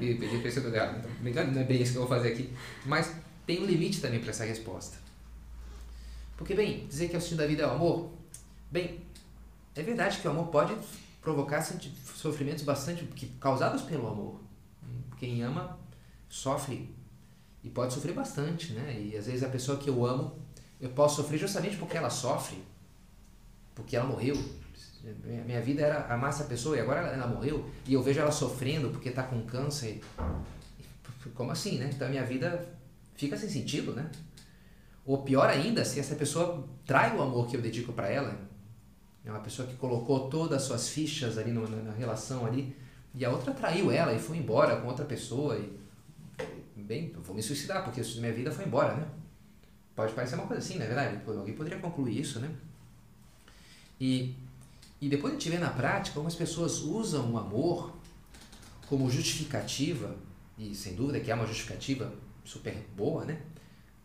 E 0.00 0.14
pedi 0.14 0.38
para 0.38 0.76
errado. 0.76 1.08
Não 1.20 1.60
é 1.60 1.64
bem 1.64 1.82
isso 1.82 1.90
que 1.90 1.98
eu 1.98 2.06
vou 2.06 2.08
fazer 2.08 2.28
aqui. 2.28 2.54
Mas 2.84 3.12
tem 3.44 3.60
um 3.60 3.66
limite 3.66 4.00
também 4.00 4.20
para 4.20 4.30
essa 4.30 4.44
resposta. 4.44 4.98
Porque, 6.36 6.54
bem, 6.54 6.86
dizer 6.86 7.08
que 7.08 7.16
o 7.16 7.20
sentido 7.20 7.38
da 7.38 7.46
vida 7.48 7.64
é 7.64 7.66
o 7.66 7.70
amor, 7.70 8.12
bem, 8.70 9.00
é 9.74 9.82
verdade 9.82 10.18
que 10.18 10.28
o 10.28 10.30
amor 10.30 10.46
pode 10.46 10.76
provocar 11.20 11.60
sofrimentos 11.60 12.62
bastante 12.62 13.04
causados 13.40 13.82
pelo 13.82 14.06
amor. 14.06 14.40
Quem 15.18 15.42
ama 15.42 15.76
sofre 16.28 16.94
e 17.64 17.68
pode 17.68 17.92
sofrer 17.92 18.12
bastante, 18.12 18.74
né? 18.74 18.96
E 18.96 19.16
às 19.16 19.26
vezes 19.26 19.42
a 19.42 19.48
pessoa 19.48 19.76
que 19.76 19.90
eu 19.90 20.06
amo, 20.06 20.38
eu 20.80 20.90
posso 20.90 21.16
sofrer 21.16 21.36
justamente 21.36 21.76
porque 21.78 21.96
ela 21.96 22.10
sofre 22.10 22.62
porque 23.76 23.94
ela 23.94 24.06
morreu. 24.06 24.34
Minha 25.24 25.60
vida 25.60 25.82
era 25.82 26.12
amar 26.12 26.30
essa 26.30 26.44
pessoa 26.44 26.76
e 26.76 26.80
agora 26.80 27.00
ela, 27.00 27.28
morreu 27.28 27.70
e 27.86 27.94
eu 27.94 28.02
vejo 28.02 28.18
ela 28.18 28.32
sofrendo 28.32 28.90
porque 28.90 29.10
está 29.10 29.22
com 29.22 29.40
câncer. 29.42 30.00
Como 31.34 31.52
assim, 31.52 31.78
né? 31.78 31.90
Então 31.94 32.08
a 32.08 32.10
minha 32.10 32.24
vida 32.24 32.66
fica 33.14 33.36
sem 33.36 33.48
sentido, 33.48 33.92
né? 33.92 34.10
Ou 35.04 35.22
pior 35.22 35.48
ainda, 35.48 35.84
se 35.84 36.00
essa 36.00 36.16
pessoa 36.16 36.66
trai 36.84 37.16
o 37.16 37.22
amor 37.22 37.46
que 37.46 37.56
eu 37.56 37.62
dedico 37.62 37.92
para 37.92 38.08
ela, 38.08 38.36
é 39.24 39.30
uma 39.30 39.40
pessoa 39.40 39.68
que 39.68 39.76
colocou 39.76 40.28
todas 40.28 40.62
as 40.62 40.62
suas 40.64 40.88
fichas 40.88 41.38
ali 41.38 41.52
na, 41.52 41.60
na, 41.68 41.92
relação 41.92 42.44
ali 42.44 42.74
e 43.14 43.24
a 43.24 43.30
outra 43.30 43.52
traiu 43.52 43.92
ela 43.92 44.12
e 44.12 44.18
foi 44.18 44.36
embora 44.38 44.80
com 44.80 44.88
outra 44.88 45.04
pessoa 45.04 45.56
e 45.56 45.78
bem, 46.76 47.12
vou 47.12 47.34
me 47.34 47.42
suicidar 47.42 47.84
porque 47.84 48.00
minha 48.18 48.32
vida 48.32 48.50
foi 48.50 48.64
embora, 48.64 48.94
né? 48.94 49.06
Pode 49.94 50.12
parecer 50.12 50.34
uma 50.34 50.46
coisa 50.46 50.62
assim, 50.62 50.76
não 50.76 50.84
é 50.84 50.88
verdade? 50.88 51.20
Alguém 51.26 51.54
poderia 51.54 51.78
concluir 51.78 52.20
isso, 52.20 52.38
né? 52.40 52.50
E, 54.00 54.34
e 55.00 55.08
depois 55.08 55.32
a 55.32 55.36
gente 55.36 55.48
vê 55.50 55.58
na 55.58 55.70
prática 55.70 56.14
como 56.14 56.28
as 56.28 56.34
pessoas 56.34 56.80
usam 56.80 57.32
o 57.32 57.38
amor 57.38 57.96
como 58.88 59.10
justificativa, 59.10 60.14
e 60.56 60.74
sem 60.74 60.94
dúvida 60.94 61.20
que 61.20 61.30
é 61.30 61.34
uma 61.34 61.46
justificativa 61.46 62.12
super 62.44 62.74
boa, 62.96 63.24
né? 63.24 63.40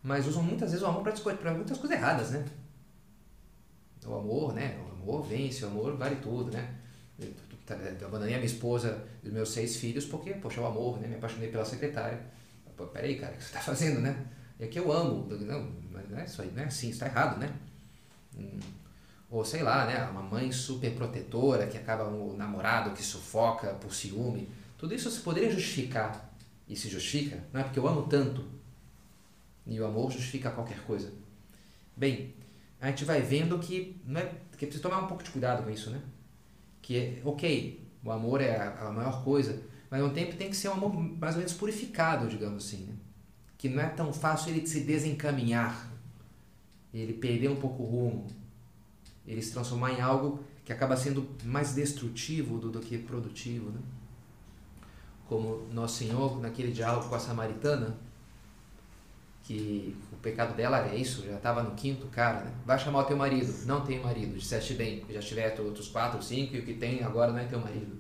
Mas 0.04 0.26
usam 0.26 0.42
muitas 0.42 0.72
vezes 0.72 0.84
o 0.84 0.90
amor 0.90 1.04
para 1.04 1.54
muitas 1.54 1.78
coisas 1.78 1.98
erradas, 1.98 2.32
né? 2.32 2.46
O 4.06 4.16
amor, 4.16 4.54
né? 4.54 4.80
O 4.90 4.92
amor 4.94 5.24
vence, 5.24 5.64
o 5.64 5.68
amor 5.68 5.96
vale 5.96 6.16
tudo, 6.16 6.52
né? 6.52 6.76
Eu 7.20 8.08
abandonei 8.08 8.34
a 8.34 8.38
minha 8.38 8.52
esposa 8.52 9.08
e 9.24 9.28
os 9.28 9.34
meus 9.34 9.50
seis 9.50 9.78
filhos 9.78 10.06
porque, 10.06 10.34
poxa, 10.34 10.60
o 10.60 10.66
amor, 10.66 11.00
né? 11.00 11.08
Me 11.08 11.16
apaixonei 11.16 11.50
pela 11.50 11.64
secretária. 11.64 12.20
Pô, 12.76 12.88
peraí, 12.88 13.20
cara, 13.20 13.34
o 13.34 13.38
que 13.38 13.44
você 13.44 13.50
está 13.50 13.60
fazendo, 13.60 14.02
né? 14.02 14.26
É 14.60 14.66
que 14.66 14.80
eu 14.80 14.92
amo. 14.92 15.28
Não, 15.30 15.72
mas 15.92 16.10
não 16.10 16.18
é 16.18 16.26
isso 16.26 16.42
aí, 16.42 16.52
não 16.52 16.64
é 16.64 16.66
assim, 16.66 16.90
está 16.90 17.06
errado, 17.06 17.38
né? 17.40 17.54
Ou 19.32 19.46
sei 19.46 19.64
lá, 19.64 19.86
né, 19.86 20.04
uma 20.12 20.22
mãe 20.22 20.52
super 20.52 20.94
protetora 20.94 21.66
que 21.66 21.78
acaba 21.78 22.06
um 22.06 22.36
namorado 22.36 22.92
que 22.92 23.02
sufoca 23.02 23.74
por 23.76 23.96
ciúme. 23.96 24.50
Tudo 24.78 24.94
isso 24.94 25.10
se 25.10 25.22
poderia 25.22 25.50
justificar 25.50 26.30
e 26.68 26.76
se 26.76 26.90
justifica, 26.90 27.42
não 27.54 27.62
é 27.62 27.64
porque 27.64 27.80
eu 27.80 27.88
amo 27.88 28.04
tanto. 28.04 28.44
E 29.66 29.80
o 29.80 29.86
amor 29.86 30.12
justifica 30.12 30.52
qualquer 30.52 30.84
coisa. 30.84 31.14
Bem, 31.96 32.34
a 32.82 32.88
gente 32.88 33.06
vai 33.06 33.22
vendo 33.22 33.58
que, 33.58 34.02
não 34.06 34.20
é, 34.20 34.34
que 34.58 34.66
precisa 34.66 34.82
tomar 34.84 35.00
um 35.00 35.08
pouco 35.08 35.24
de 35.24 35.30
cuidado 35.30 35.64
com 35.64 35.70
isso, 35.70 35.90
né? 35.92 36.02
Que, 36.82 36.98
é, 36.98 37.22
ok, 37.24 37.88
o 38.04 38.12
amor 38.12 38.42
é 38.42 38.58
a, 38.58 38.88
a 38.88 38.92
maior 38.92 39.24
coisa, 39.24 39.62
mas 39.90 40.02
ao 40.02 40.10
tempo 40.10 40.36
tem 40.36 40.50
que 40.50 40.56
ser 40.58 40.68
um 40.70 40.74
amor 40.74 40.94
mais 40.94 41.36
ou 41.36 41.40
menos 41.40 41.54
purificado, 41.54 42.28
digamos 42.28 42.66
assim, 42.66 42.86
né? 42.86 42.96
Que 43.58 43.70
não 43.70 43.82
é 43.82 43.88
tão 43.88 44.12
fácil 44.12 44.50
ele 44.50 44.68
se 44.68 44.82
desencaminhar, 44.82 45.90
ele 46.94 47.14
perder 47.14 47.50
um 47.50 47.56
pouco 47.56 47.84
o 47.84 47.86
rumo, 47.86 48.28
ele 49.26 49.42
se 49.42 49.52
transformar 49.52 49.92
em 49.92 50.02
algo 50.02 50.44
que 50.64 50.74
acaba 50.74 50.96
sendo 50.96 51.28
mais 51.44 51.74
destrutivo 51.74 52.58
do, 52.58 52.70
do 52.70 52.80
que 52.80 52.98
produtivo, 52.98 53.72
né? 53.72 53.80
Como 55.28 55.68
Nosso 55.72 55.98
Senhor, 55.98 56.40
naquele 56.42 56.72
diálogo 56.72 57.08
com 57.08 57.16
a 57.16 57.20
samaritana, 57.20 57.98
que 59.44 59.98
o 60.12 60.18
pecado 60.18 60.56
dela 60.56 60.88
é 60.88 60.96
isso, 60.96 61.26
já 61.26 61.36
estava 61.36 61.64
no 61.64 61.72
quinto 61.72 62.08
cara, 62.08 62.42
né? 62.42 62.52
Vai 62.66 62.78
chamar 62.78 63.00
o 63.00 63.04
teu 63.06 63.18
marido. 63.18 63.66
Não 63.66 63.82
tem 63.82 64.02
marido, 64.02 64.38
disseste 64.38 64.74
bem, 64.74 65.04
já 65.10 65.20
tivesse 65.20 65.62
outros 65.62 65.88
quatro, 65.88 66.22
cinco, 66.22 66.56
e 66.56 66.60
o 66.60 66.66
que 66.66 66.74
tem 66.74 67.04
agora 67.04 67.32
não 67.32 67.40
é 67.40 67.46
teu 67.46 67.60
marido. 67.60 68.00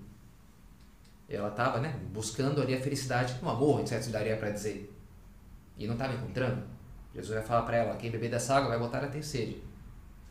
Ela 1.27 1.49
estava 1.49 1.79
né, 1.79 1.97
buscando 2.13 2.61
ali 2.61 2.75
a 2.75 2.81
felicidade, 2.81 3.35
um 3.41 3.49
amor, 3.49 3.79
etc., 3.79 4.05
daria 4.11 4.35
para 4.35 4.51
dizer. 4.51 4.93
E 5.77 5.87
não 5.87 5.93
estava 5.93 6.13
encontrando. 6.13 6.63
Jesus 7.15 7.33
vai 7.33 7.43
falar 7.43 7.61
para 7.63 7.77
ela: 7.77 7.95
quem 7.95 8.11
beber 8.11 8.29
dessa 8.29 8.55
água 8.55 8.69
vai 8.69 8.77
voltar 8.77 9.03
a 9.03 9.07
ter 9.07 9.23
sede. 9.23 9.61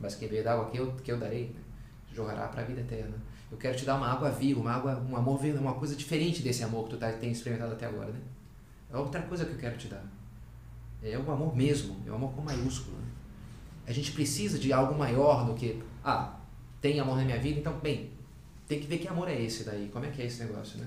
Mas 0.00 0.14
quem 0.14 0.28
beber 0.28 0.44
da 0.44 0.54
água 0.54 0.70
que 0.70 0.78
eu, 0.78 0.92
que 0.92 1.12
eu 1.12 1.18
darei, 1.18 1.48
né, 1.48 1.60
jorrará 2.12 2.48
para 2.48 2.62
a 2.62 2.64
vida 2.64 2.80
eterna. 2.80 3.14
Eu 3.50 3.58
quero 3.58 3.76
te 3.76 3.84
dar 3.84 3.96
uma 3.96 4.08
água 4.08 4.30
viva, 4.30 4.60
uma 4.60 4.72
água, 4.72 5.04
um 5.08 5.16
amor, 5.16 5.40
uma 5.44 5.74
coisa 5.74 5.94
diferente 5.94 6.42
desse 6.42 6.62
amor 6.62 6.84
que 6.84 6.90
tu 6.90 6.96
tá, 6.96 7.10
tem 7.12 7.30
experimentado 7.30 7.72
até 7.72 7.86
agora. 7.86 8.10
Né? 8.10 8.20
É 8.92 8.96
outra 8.96 9.22
coisa 9.22 9.44
que 9.44 9.52
eu 9.52 9.58
quero 9.58 9.76
te 9.76 9.88
dar. 9.88 10.04
É 11.02 11.18
o 11.18 11.30
amor 11.30 11.56
mesmo, 11.56 11.96
é 12.06 12.10
o 12.10 12.14
amor 12.14 12.32
com 12.32 12.42
maiúsculo. 12.42 12.96
Né? 12.96 13.08
A 13.86 13.92
gente 13.92 14.12
precisa 14.12 14.58
de 14.58 14.72
algo 14.72 14.96
maior 14.96 15.46
do 15.46 15.54
que, 15.54 15.82
ah, 16.04 16.38
tem 16.80 17.00
amor 17.00 17.16
na 17.16 17.24
minha 17.24 17.38
vida, 17.38 17.58
então, 17.58 17.78
bem, 17.78 18.10
tem 18.68 18.78
que 18.78 18.86
ver 18.86 18.98
que 18.98 19.08
amor 19.08 19.28
é 19.28 19.40
esse 19.40 19.64
daí, 19.64 19.90
como 19.92 20.04
é 20.04 20.10
que 20.10 20.22
é 20.22 20.26
esse 20.26 20.44
negócio, 20.44 20.78
né? 20.78 20.86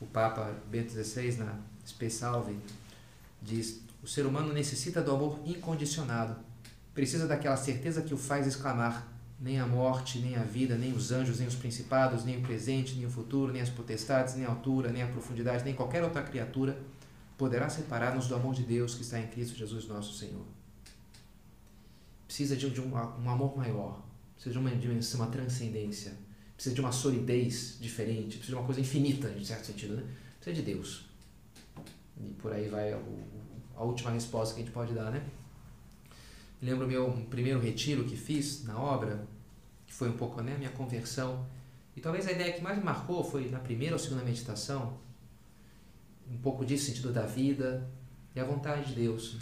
O 0.00 0.06
Papa 0.06 0.54
Bento 0.70 0.92
XVI, 0.92 1.38
na 1.38 1.58
Salve, 2.08 2.56
diz: 3.42 3.80
o 4.00 4.06
ser 4.06 4.24
humano 4.26 4.52
necessita 4.52 5.02
do 5.02 5.10
amor 5.10 5.40
incondicionado, 5.44 6.36
precisa 7.00 7.26
daquela 7.26 7.56
certeza 7.56 8.02
que 8.02 8.12
o 8.12 8.18
faz 8.18 8.46
exclamar: 8.46 9.10
nem 9.40 9.58
a 9.58 9.66
morte, 9.66 10.18
nem 10.18 10.36
a 10.36 10.42
vida, 10.42 10.76
nem 10.76 10.92
os 10.92 11.10
anjos, 11.10 11.38
nem 11.38 11.48
os 11.48 11.54
principados, 11.54 12.26
nem 12.26 12.36
o 12.36 12.42
presente, 12.42 12.94
nem 12.94 13.06
o 13.06 13.10
futuro, 13.10 13.50
nem 13.50 13.62
as 13.62 13.70
potestades, 13.70 14.34
nem 14.34 14.44
a 14.44 14.50
altura, 14.50 14.92
nem 14.92 15.02
a 15.02 15.06
profundidade, 15.06 15.64
nem 15.64 15.74
qualquer 15.74 16.04
outra 16.04 16.22
criatura 16.22 16.78
poderá 17.38 17.70
separar-nos 17.70 18.26
do 18.28 18.34
amor 18.34 18.54
de 18.54 18.64
Deus 18.64 18.94
que 18.94 19.00
está 19.00 19.18
em 19.18 19.28
Cristo 19.28 19.56
Jesus 19.56 19.88
nosso 19.88 20.12
Senhor. 20.12 20.44
Precisa 22.26 22.54
de, 22.54 22.66
um, 22.66 22.70
de 22.70 22.82
um, 22.82 22.94
um 22.94 23.30
amor 23.30 23.56
maior, 23.56 24.04
precisa 24.34 24.52
de 24.52 24.58
uma 24.58 24.70
dimensão, 24.70 25.20
uma 25.20 25.30
transcendência, 25.30 26.12
precisa 26.54 26.74
de 26.74 26.82
uma 26.82 26.92
solidez 26.92 27.78
diferente, 27.80 28.36
precisa 28.36 28.48
de 28.48 28.54
uma 28.56 28.64
coisa 28.66 28.78
infinita, 28.78 29.30
em 29.30 29.42
certo 29.42 29.64
sentido, 29.64 29.96
né? 29.96 30.04
Precisa 30.38 30.62
de 30.62 30.70
Deus. 30.70 31.06
E 32.22 32.28
por 32.34 32.52
aí 32.52 32.68
vai 32.68 32.92
a, 32.92 33.00
a 33.74 33.84
última 33.84 34.10
resposta 34.10 34.54
que 34.54 34.60
a 34.60 34.64
gente 34.64 34.74
pode 34.74 34.92
dar, 34.92 35.10
né? 35.10 35.22
Lembro 36.62 36.86
meu 36.86 37.10
primeiro 37.30 37.60
retiro 37.60 38.04
que 38.04 38.16
fiz 38.16 38.64
na 38.64 38.78
obra, 38.78 39.26
que 39.86 39.92
foi 39.92 40.08
um 40.08 40.16
pouco 40.16 40.40
né, 40.42 40.56
minha 40.56 40.70
conversão. 40.70 41.46
E 41.96 42.00
talvez 42.00 42.26
a 42.26 42.32
ideia 42.32 42.52
que 42.52 42.62
mais 42.62 42.78
me 42.78 42.84
marcou 42.84 43.24
foi 43.24 43.48
na 43.50 43.58
primeira 43.58 43.94
ou 43.94 43.98
segunda 43.98 44.22
meditação, 44.22 44.98
um 46.30 46.38
pouco 46.38 46.64
disso, 46.64 46.86
sentido 46.86 47.12
da 47.12 47.26
vida 47.26 47.90
e 48.34 48.40
a 48.40 48.44
vontade 48.44 48.88
de 48.88 48.94
Deus. 48.94 49.36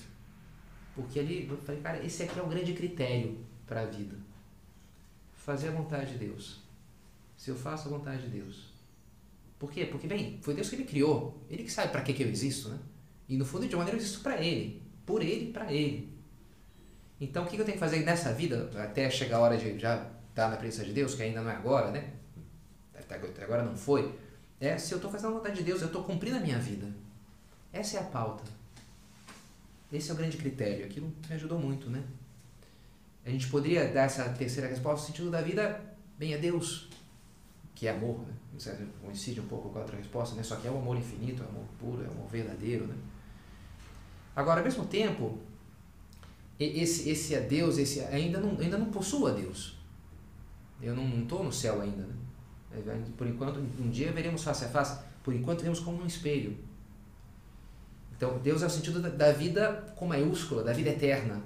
Porque 0.94 1.20
ali 1.20 1.46
eu 1.48 1.57
falei, 1.59 1.81
cara, 1.81 2.04
esse 2.04 2.22
aqui 2.22 2.38
é 2.38 2.42
o 2.42 2.48
grande 2.48 2.72
critério 2.72 3.38
para 3.66 3.83
a 3.83 3.87
vida. 3.87 4.16
Fazer 5.35 5.68
a 5.68 5.72
vontade 5.72 6.12
de 6.12 6.18
Deus. 6.18 6.61
Se 7.37 7.50
eu 7.50 7.57
faço 7.57 7.88
a 7.88 7.90
vontade 7.90 8.22
de 8.22 8.28
Deus. 8.28 8.72
Por 9.59 9.70
quê? 9.70 9.85
Porque, 9.85 10.07
bem, 10.07 10.38
foi 10.40 10.54
Deus 10.54 10.68
que 10.68 10.76
me 10.76 10.85
criou. 10.85 11.40
Ele 11.48 11.64
que 11.64 11.70
sabe 11.70 11.92
para 11.92 12.02
que, 12.02 12.12
que 12.12 12.22
eu 12.22 12.28
existo, 12.28 12.68
né? 12.68 12.78
E 13.28 13.37
no 13.37 13.44
fundo, 13.44 13.68
de 13.68 13.74
uma 13.74 13.85
maneira, 13.85 13.98
eu 13.98 14.02
existo 14.02 14.22
para 14.22 14.42
Ele. 14.42 14.83
Por 15.04 15.22
Ele 15.22 15.52
para 15.52 15.72
Ele. 15.72 16.17
Então, 17.20 17.44
o 17.44 17.46
que 17.46 17.57
eu 17.57 17.64
tenho 17.64 17.76
que 17.76 17.81
fazer 17.81 18.04
nessa 18.04 18.33
vida, 18.33 18.70
até 18.76 19.11
chegar 19.11 19.38
a 19.38 19.40
hora 19.40 19.57
de 19.57 19.78
já 19.78 20.07
estar 20.31 20.48
na 20.48 20.57
presença 20.57 20.85
de 20.85 20.92
Deus, 20.92 21.14
que 21.14 21.22
ainda 21.22 21.42
não 21.42 21.50
é 21.50 21.54
agora, 21.54 21.90
né? 21.90 22.11
Até 22.94 23.42
agora 23.42 23.62
não 23.62 23.76
foi 23.76 24.14
é 24.61 24.76
se 24.76 24.92
eu 24.92 24.96
estou 24.96 25.11
fazendo 25.11 25.31
a 25.31 25.38
vontade 25.38 25.57
de 25.57 25.62
Deus, 25.62 25.81
eu 25.81 25.87
estou 25.87 26.02
cumprindo 26.02 26.37
a 26.37 26.40
minha 26.40 26.59
vida. 26.59 26.87
Essa 27.72 27.98
é 27.98 28.00
a 28.00 28.04
pauta. 28.04 28.42
Esse 29.92 30.11
é 30.11 30.14
o 30.14 30.16
grande 30.16 30.37
critério. 30.37 30.85
Aquilo 30.85 31.12
me 31.28 31.35
ajudou 31.35 31.59
muito, 31.59 31.88
né? 31.88 32.02
A 33.24 33.31
gente 33.31 33.46
poderia 33.48 33.87
dar 33.88 34.04
essa 34.04 34.28
terceira 34.31 34.68
resposta, 34.68 35.04
o 35.04 35.07
sentido 35.07 35.31
da 35.31 35.40
vida, 35.40 35.81
bem, 36.18 36.33
é 36.33 36.38
Deus, 36.38 36.88
que 37.74 37.87
é 37.87 37.90
amor, 37.90 38.20
né? 38.26 38.35
Coincide 39.04 39.40
um 39.40 39.46
pouco 39.46 39.68
com 39.70 39.78
a 39.78 39.83
outra 39.83 39.96
resposta, 39.96 40.35
né? 40.35 40.42
Só 40.42 40.57
que 40.57 40.66
é 40.66 40.70
o 40.70 40.78
amor 40.78 40.96
infinito, 40.96 41.42
é 41.42 41.46
o 41.46 41.48
amor 41.48 41.64
puro, 41.78 42.04
é 42.04 42.09
o 42.09 42.11
amor 42.11 42.28
verdadeiro, 42.28 42.87
né? 42.87 42.96
Agora, 44.35 44.61
ao 44.61 44.64
mesmo 44.64 44.87
tempo, 44.87 45.38
esse, 46.59 47.09
esse 47.09 47.35
é 47.35 47.40
Deus, 47.40 47.79
esse 47.79 48.01
ainda 48.01 48.40
não, 48.40 48.59
ainda 48.59 48.77
não 48.77 48.90
possuo 48.90 49.27
a 49.27 49.31
Deus. 49.31 49.79
Eu 50.83 50.94
não 50.94 51.23
estou 51.23 51.42
no 51.44 51.53
céu 51.53 51.81
ainda, 51.81 52.03
né? 52.03 52.14
Por 53.16 53.27
enquanto, 53.27 53.59
um 53.59 53.90
dia 53.90 54.12
veremos 54.12 54.42
face 54.42 54.64
a 54.64 54.68
face, 54.68 55.01
por 55.23 55.35
enquanto 55.35 55.62
vemos 55.62 55.81
como 55.81 56.03
um 56.03 56.07
espelho. 56.07 56.57
Então, 58.16 58.38
Deus 58.38 58.62
é 58.62 58.66
o 58.66 58.71
sentido 58.71 59.01
da 59.01 59.33
vida 59.33 59.92
com 59.97 60.07
maiúscula, 60.07 60.62
da 60.64 60.73
vida 60.73 60.90
eterna. 60.90 61.42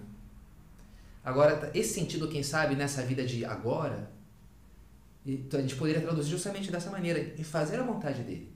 Agora, 1.24 1.70
esse 1.74 1.94
sentido, 1.94 2.28
quem 2.28 2.42
sabe, 2.42 2.74
nessa 2.74 3.02
vida 3.02 3.24
de 3.24 3.44
agora, 3.44 4.10
então 5.24 5.60
a 5.60 5.62
gente 5.62 5.76
poderia 5.76 6.00
traduzir 6.00 6.30
justamente 6.30 6.72
dessa 6.72 6.90
maneira, 6.90 7.20
em 7.38 7.44
fazer 7.44 7.78
a 7.78 7.82
vontade 7.82 8.22
dele. 8.22 8.50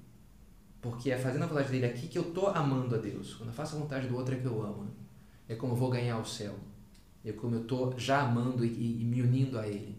Porque 0.81 1.11
é 1.11 1.19
fazendo 1.19 1.45
a 1.45 1.47
vontade 1.47 1.71
dele 1.71 1.87
aqui 1.87 2.09
que 2.09 2.19
eu 2.19 2.29
estou 2.29 2.49
amando 2.49 2.95
a 2.95 2.99
Deus. 2.99 3.35
Quando 3.35 3.51
eu 3.51 3.55
faço 3.55 3.77
a 3.77 3.79
vontade 3.79 4.09
do 4.09 4.17
outro 4.17 4.35
é 4.35 4.39
que 4.39 4.47
eu 4.47 4.63
amo. 4.63 4.85
Né? 4.85 4.91
É 5.49 5.55
como 5.55 5.73
eu 5.73 5.77
vou 5.77 5.91
ganhar 5.91 6.19
o 6.19 6.25
céu. 6.25 6.55
É 7.25 7.33
como 7.33 7.57
eu 7.57 7.63
estou 7.63 7.99
já 7.99 8.21
amando 8.21 8.65
e, 8.65 9.01
e 9.01 9.05
me 9.05 9.23
unindo 9.23 9.59
a 9.59 9.67
Ele. 9.67 9.97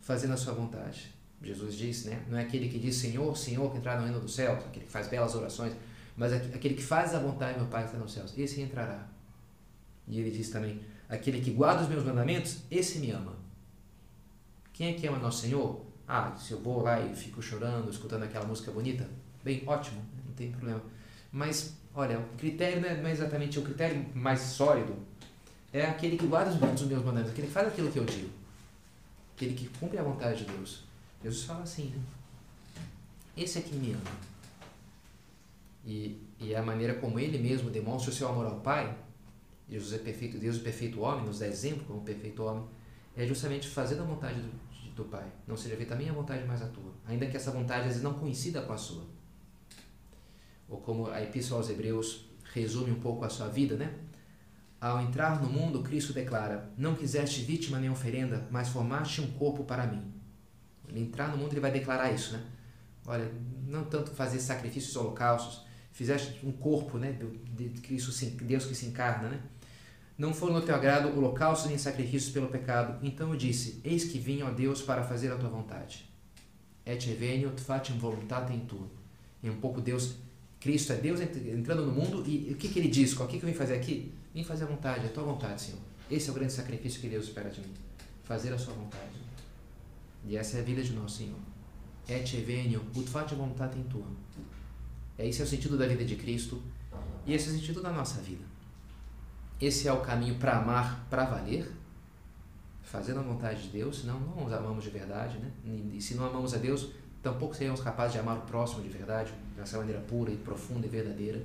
Fazendo 0.00 0.34
a 0.34 0.36
sua 0.36 0.52
vontade. 0.52 1.14
Jesus 1.42 1.74
disse, 1.74 2.08
né? 2.08 2.24
Não 2.28 2.38
é 2.38 2.42
aquele 2.42 2.68
que 2.68 2.78
diz 2.78 2.96
Senhor, 2.96 3.36
Senhor 3.36 3.70
que 3.70 3.78
entrar 3.78 3.98
no 3.98 4.04
reino 4.04 4.20
dos 4.20 4.34
céus, 4.34 4.64
aquele 4.64 4.84
que 4.84 4.90
faz 4.90 5.08
belas 5.08 5.34
orações, 5.34 5.74
mas 6.16 6.32
aquele 6.32 6.74
que 6.74 6.82
faz 6.82 7.14
a 7.14 7.18
vontade 7.18 7.54
do 7.54 7.60
meu 7.60 7.68
Pai 7.68 7.82
que 7.82 7.88
está 7.90 7.98
nos 7.98 8.12
céus, 8.12 8.32
esse 8.36 8.60
entrará. 8.60 9.06
E 10.08 10.18
ele 10.18 10.30
diz 10.30 10.50
também: 10.50 10.80
aquele 11.08 11.40
que 11.40 11.50
guarda 11.50 11.82
os 11.82 11.88
meus 11.88 12.04
mandamentos, 12.04 12.58
esse 12.70 12.98
me 12.98 13.10
ama. 13.10 13.34
Quem 14.72 14.88
é 14.88 14.92
que 14.94 15.06
ama 15.06 15.18
nosso 15.18 15.42
Senhor? 15.42 15.84
Ah, 16.08 16.34
se 16.36 16.52
eu 16.52 16.60
vou 16.60 16.82
lá 16.82 17.00
e 17.00 17.14
fico 17.14 17.42
chorando, 17.42 17.90
escutando 17.90 18.22
aquela 18.22 18.46
música 18.46 18.70
bonita, 18.70 19.08
bem, 19.42 19.62
ótimo, 19.66 20.00
não 20.24 20.32
tem 20.34 20.50
problema. 20.52 20.82
Mas, 21.32 21.76
olha, 21.96 22.20
o 22.20 22.36
critério 22.36 22.84
é, 22.84 23.00
não 23.00 23.08
é 23.08 23.12
exatamente 23.12 23.58
o 23.58 23.62
critério 23.62 24.04
mais 24.14 24.40
sólido, 24.40 24.94
é 25.72 25.84
aquele 25.86 26.18
que 26.18 26.26
guarda 26.26 26.50
os 26.50 26.60
meus 26.86 27.02
mandamentos, 27.02 27.32
aquele 27.32 27.46
que 27.46 27.52
faz 27.52 27.68
aquilo 27.68 27.90
que 27.90 27.98
eu 27.98 28.04
digo, 28.04 28.30
aquele 29.34 29.54
que 29.54 29.66
cumpre 29.80 29.98
a 29.98 30.02
vontade 30.02 30.44
de 30.44 30.52
Deus. 30.52 30.84
Jesus 31.24 31.44
fala 31.44 31.62
assim, 31.62 31.86
né? 31.86 32.02
Esse 33.36 33.58
é 33.58 33.62
quem 33.62 33.78
me 33.78 33.92
ama. 33.92 34.02
E, 35.84 36.20
e 36.38 36.54
a 36.54 36.62
maneira 36.62 36.94
como 36.94 37.18
ele 37.18 37.38
mesmo 37.38 37.70
demonstra 37.70 38.10
o 38.10 38.14
seu 38.14 38.28
amor 38.28 38.46
ao 38.46 38.60
Pai, 38.60 38.94
Jesus 39.68 39.94
é 39.94 39.98
perfeito 39.98 40.38
Deus 40.38 40.56
e 40.56 40.60
perfeito 40.60 41.00
homem, 41.00 41.24
nos 41.24 41.38
dá 41.38 41.48
exemplo 41.48 41.84
como 41.86 42.02
perfeito 42.02 42.42
homem, 42.42 42.64
é 43.16 43.26
justamente 43.26 43.68
fazer 43.68 43.98
a 43.98 44.04
vontade 44.04 44.40
do, 44.40 44.50
do 44.94 45.04
Pai. 45.04 45.24
Não 45.46 45.56
seja 45.56 45.76
feita 45.76 45.94
a 45.94 45.96
minha 45.96 46.12
vontade, 46.12 46.44
mas 46.46 46.62
a 46.62 46.66
tua. 46.66 46.92
Ainda 47.06 47.26
que 47.26 47.36
essa 47.36 47.50
vontade 47.50 47.80
às 47.80 47.86
vezes 47.86 48.02
não 48.02 48.14
coincida 48.14 48.62
com 48.62 48.72
a 48.72 48.76
sua. 48.76 49.04
Ou 50.68 50.78
como 50.78 51.08
a 51.08 51.22
Epístola 51.22 51.60
aos 51.60 51.70
Hebreus 51.70 52.26
resume 52.52 52.90
um 52.90 53.00
pouco 53.00 53.24
a 53.24 53.28
sua 53.28 53.48
vida, 53.48 53.76
né? 53.76 53.94
Ao 54.80 55.00
entrar 55.00 55.40
no 55.42 55.48
mundo, 55.48 55.82
Cristo 55.82 56.12
declara: 56.12 56.70
Não 56.76 56.94
quiseste 56.94 57.42
vítima 57.42 57.78
nem 57.78 57.90
oferenda, 57.90 58.46
mas 58.50 58.68
formaste 58.68 59.20
um 59.20 59.30
corpo 59.32 59.64
para 59.64 59.86
mim. 59.86 60.12
Ele 60.88 61.00
entrar 61.00 61.28
no 61.28 61.36
mundo, 61.36 61.52
ele 61.52 61.60
vai 61.60 61.70
declarar 61.70 62.12
isso, 62.12 62.32
né? 62.32 62.44
Olha, 63.06 63.30
não 63.66 63.84
tanto 63.84 64.10
fazer 64.10 64.40
sacrifícios 64.40 64.94
holocaustos, 64.96 65.64
fizeste 65.92 66.44
um 66.44 66.52
corpo, 66.52 66.98
né, 66.98 67.16
de, 67.54 67.68
Cristo, 67.80 68.12
Deus 68.44 68.66
que 68.66 68.74
se 68.74 68.86
encarna, 68.86 69.28
né? 69.28 69.40
Não 70.18 70.32
foram 70.32 70.54
no 70.54 70.62
teu 70.62 70.74
agrado 70.74 71.08
holocaustos 71.16 71.68
nem 71.68 71.78
sacrifícios 71.78 72.32
pelo 72.32 72.48
pecado. 72.48 72.98
Então 73.02 73.30
eu 73.30 73.36
disse: 73.36 73.80
Eis 73.84 74.04
que 74.04 74.18
vim, 74.18 74.42
ó 74.42 74.50
Deus, 74.50 74.82
para 74.82 75.02
fazer 75.04 75.30
a 75.30 75.36
tua 75.36 75.48
vontade. 75.48 76.08
Et 76.86 76.98
veniut 77.16 77.60
faciam 77.60 77.98
voluntatem 77.98 78.60
tu. 78.60 78.88
E 79.42 79.50
um 79.50 79.60
pouco 79.60 79.80
Deus, 79.80 80.14
Cristo 80.66 80.92
é 80.92 80.96
Deus 80.96 81.20
entrando 81.20 81.86
no 81.86 81.92
mundo 81.92 82.24
e 82.26 82.50
o 82.52 82.56
que, 82.56 82.68
que 82.68 82.80
ele 82.80 82.88
diz? 82.88 83.16
O 83.16 83.24
que, 83.28 83.38
que 83.38 83.44
eu 83.44 83.48
vim 83.48 83.54
fazer 83.54 83.74
aqui? 83.74 84.12
Vim 84.34 84.42
fazer 84.42 84.64
a 84.64 84.66
vontade, 84.66 85.06
a 85.06 85.08
tua 85.10 85.22
vontade, 85.22 85.62
Senhor. 85.62 85.78
Esse 86.10 86.28
é 86.28 86.32
o 86.32 86.34
grande 86.34 86.52
sacrifício 86.52 87.00
que 87.00 87.08
Deus 87.08 87.26
espera 87.26 87.48
de 87.48 87.60
mim. 87.60 87.72
Fazer 88.24 88.52
a 88.52 88.58
sua 88.58 88.74
vontade. 88.74 89.14
E 90.24 90.36
essa 90.36 90.56
é 90.56 90.60
a 90.62 90.64
vida 90.64 90.82
de 90.82 90.92
nosso 90.92 91.18
Senhor. 91.18 91.38
Et 92.08 92.26
venio, 92.44 92.82
ut 92.96 93.08
fati 93.08 93.36
voluntatem 93.36 93.84
tua. 93.84 94.06
Esse 95.16 95.40
é 95.40 95.44
o 95.44 95.46
sentido 95.46 95.78
da 95.78 95.86
vida 95.86 96.04
de 96.04 96.16
Cristo 96.16 96.60
e 97.24 97.32
esse 97.32 97.48
é 97.48 97.52
o 97.52 97.54
sentido 97.54 97.80
da 97.80 97.92
nossa 97.92 98.20
vida. 98.20 98.44
Esse 99.60 99.86
é 99.86 99.92
o 99.92 100.00
caminho 100.00 100.34
para 100.34 100.58
amar 100.58 101.06
para 101.08 101.26
valer, 101.26 101.70
fazendo 102.82 103.20
a 103.20 103.22
vontade 103.22 103.62
de 103.62 103.68
Deus, 103.68 104.00
senão 104.00 104.18
não 104.18 104.44
os 104.44 104.52
amamos 104.52 104.82
de 104.82 104.90
verdade, 104.90 105.38
né? 105.38 105.52
E 105.94 106.00
se 106.00 106.16
não 106.16 106.26
amamos 106.26 106.54
a 106.54 106.56
Deus, 106.56 106.88
tampouco 107.26 107.56
seremos 107.56 107.80
capazes 107.80 108.12
de 108.12 108.20
amar 108.20 108.38
o 108.38 108.42
próximo 108.42 108.82
de 108.82 108.88
verdade, 108.88 109.34
dessa 109.56 109.76
maneira 109.78 110.00
pura 110.02 110.30
e 110.30 110.36
profunda 110.36 110.86
e 110.86 110.88
verdadeira. 110.88 111.42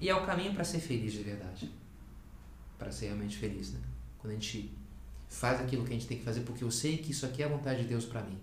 E 0.00 0.08
é 0.08 0.14
o 0.14 0.24
caminho 0.24 0.54
para 0.54 0.62
ser 0.62 0.78
feliz 0.78 1.12
de 1.12 1.22
verdade, 1.22 1.68
para 2.78 2.92
ser 2.92 3.06
realmente 3.06 3.36
feliz, 3.36 3.72
né? 3.72 3.80
Quando 4.18 4.32
a 4.32 4.34
gente 4.34 4.72
faz 5.28 5.60
aquilo 5.60 5.84
que 5.84 5.90
a 5.90 5.94
gente 5.94 6.06
tem 6.06 6.18
que 6.18 6.24
fazer, 6.24 6.42
porque 6.42 6.62
eu 6.62 6.70
sei 6.70 6.98
que 6.98 7.10
isso 7.10 7.26
aqui 7.26 7.42
é 7.42 7.46
a 7.46 7.48
vontade 7.48 7.82
de 7.82 7.88
Deus 7.88 8.04
para 8.04 8.22
mim. 8.22 8.38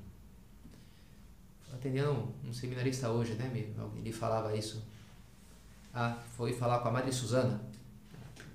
Atendendo 1.74 2.34
um, 2.46 2.54
seminarista 2.54 3.10
hoje, 3.10 3.34
né? 3.36 3.50
Ele 3.96 4.12
falava 4.12 4.54
isso. 4.54 4.84
Ah, 5.94 6.18
foi 6.36 6.52
falar 6.52 6.80
com 6.80 6.90
a 6.90 6.92
Madre 6.92 7.14
Susana, 7.14 7.62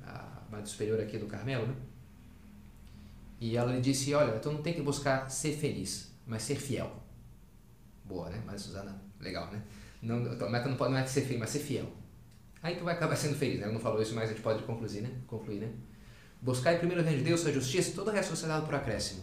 a 0.07 0.43
Madre 0.51 0.69
Superior 0.69 1.01
aqui 1.01 1.17
do 1.17 1.27
Carmelo, 1.27 1.67
né? 1.67 1.75
E 3.41 3.57
ela 3.57 3.73
lhe 3.73 3.81
disse: 3.81 4.13
Olha, 4.13 4.39
tu 4.39 4.51
não 4.53 4.61
tem 4.61 4.75
que 4.75 4.83
buscar 4.83 5.31
ser 5.31 5.57
feliz, 5.57 6.11
mas 6.27 6.43
ser 6.43 6.57
fiel. 6.57 7.06
Boa, 8.09 8.31
né? 8.31 8.43
Mas 8.47 8.63
Suzana, 8.63 9.01
legal, 9.21 9.51
né? 9.51 9.63
Não, 10.01 10.17
a 10.17 10.51
meta 10.51 10.69
não, 10.69 10.77
pode, 10.77 10.93
não 10.93 10.99
é 10.99 11.07
ser 11.07 11.23
feliz, 11.23 11.39
mas 11.41 11.51
ser 11.51 11.61
fiel. 11.61 11.91
Aí 12.63 12.77
tu 12.77 12.85
vai 12.85 12.95
acabar 12.95 13.17
sendo 13.17 13.35
feliz, 13.37 13.59
né? 13.59 13.65
Ela 13.65 13.73
não 13.73 13.81
falou 13.81 14.01
isso, 14.01 14.15
mas 14.15 14.31
a 14.31 14.33
gente 14.33 14.43
pode 14.43 14.63
concluir, 14.63 15.03
né? 15.03 15.11
Concluir, 15.27 15.61
né? 15.61 15.73
Buscar 16.41 16.75
em 16.75 16.79
primeiro 16.79 17.03
reino 17.03 17.19
de 17.19 17.25
Deus, 17.25 17.41
sua 17.41 17.53
justiça, 17.53 17.93
todo 17.95 18.09
o 18.09 18.11
resto 18.11 18.45
é 18.45 18.49
dado 18.49 18.67
por 18.67 18.75
acréscimo. 18.75 19.23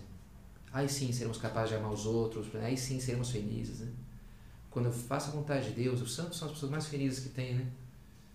Aí 0.71 0.89
sim 0.89 1.11
seremos 1.11 1.37
capazes 1.37 1.69
de 1.69 1.75
amar 1.75 1.91
os 1.91 2.05
outros, 2.05 2.47
né? 2.47 2.65
aí 2.65 2.77
sim 2.77 2.99
seremos 2.99 3.29
felizes, 3.29 3.81
né? 3.81 3.91
Quando 4.71 4.87
eu 4.87 4.91
faço 4.91 5.29
a 5.29 5.33
vontade 5.33 5.69
de 5.69 5.83
Deus, 5.83 6.01
os 6.01 6.15
santos 6.15 6.37
são 6.37 6.47
as 6.47 6.53
pessoas 6.55 6.71
mais 6.71 6.87
felizes 6.87 7.19
que 7.19 7.29
tem, 7.29 7.53
né? 7.53 7.67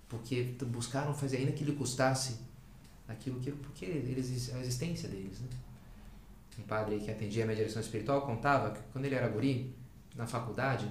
Porque 0.08 0.54
buscaram 0.66 1.12
fazer 1.12 1.38
ainda 1.38 1.52
que 1.52 1.64
lhe 1.64 1.72
custasse 1.72 2.38
aquilo 3.08 3.40
que 3.40 3.50
porque 3.50 3.84
eles 3.84 4.54
a 4.54 4.60
existência 4.60 5.08
deles, 5.08 5.40
né? 5.40 5.48
um 6.58 6.62
padre 6.62 6.98
que 6.98 7.10
atendia 7.10 7.44
a 7.44 7.46
minha 7.46 7.56
direção 7.56 7.80
espiritual, 7.80 8.22
contava 8.22 8.72
que 8.72 8.80
quando 8.92 9.04
ele 9.04 9.14
era 9.14 9.28
guri, 9.28 9.72
na 10.18 10.26
faculdade, 10.26 10.86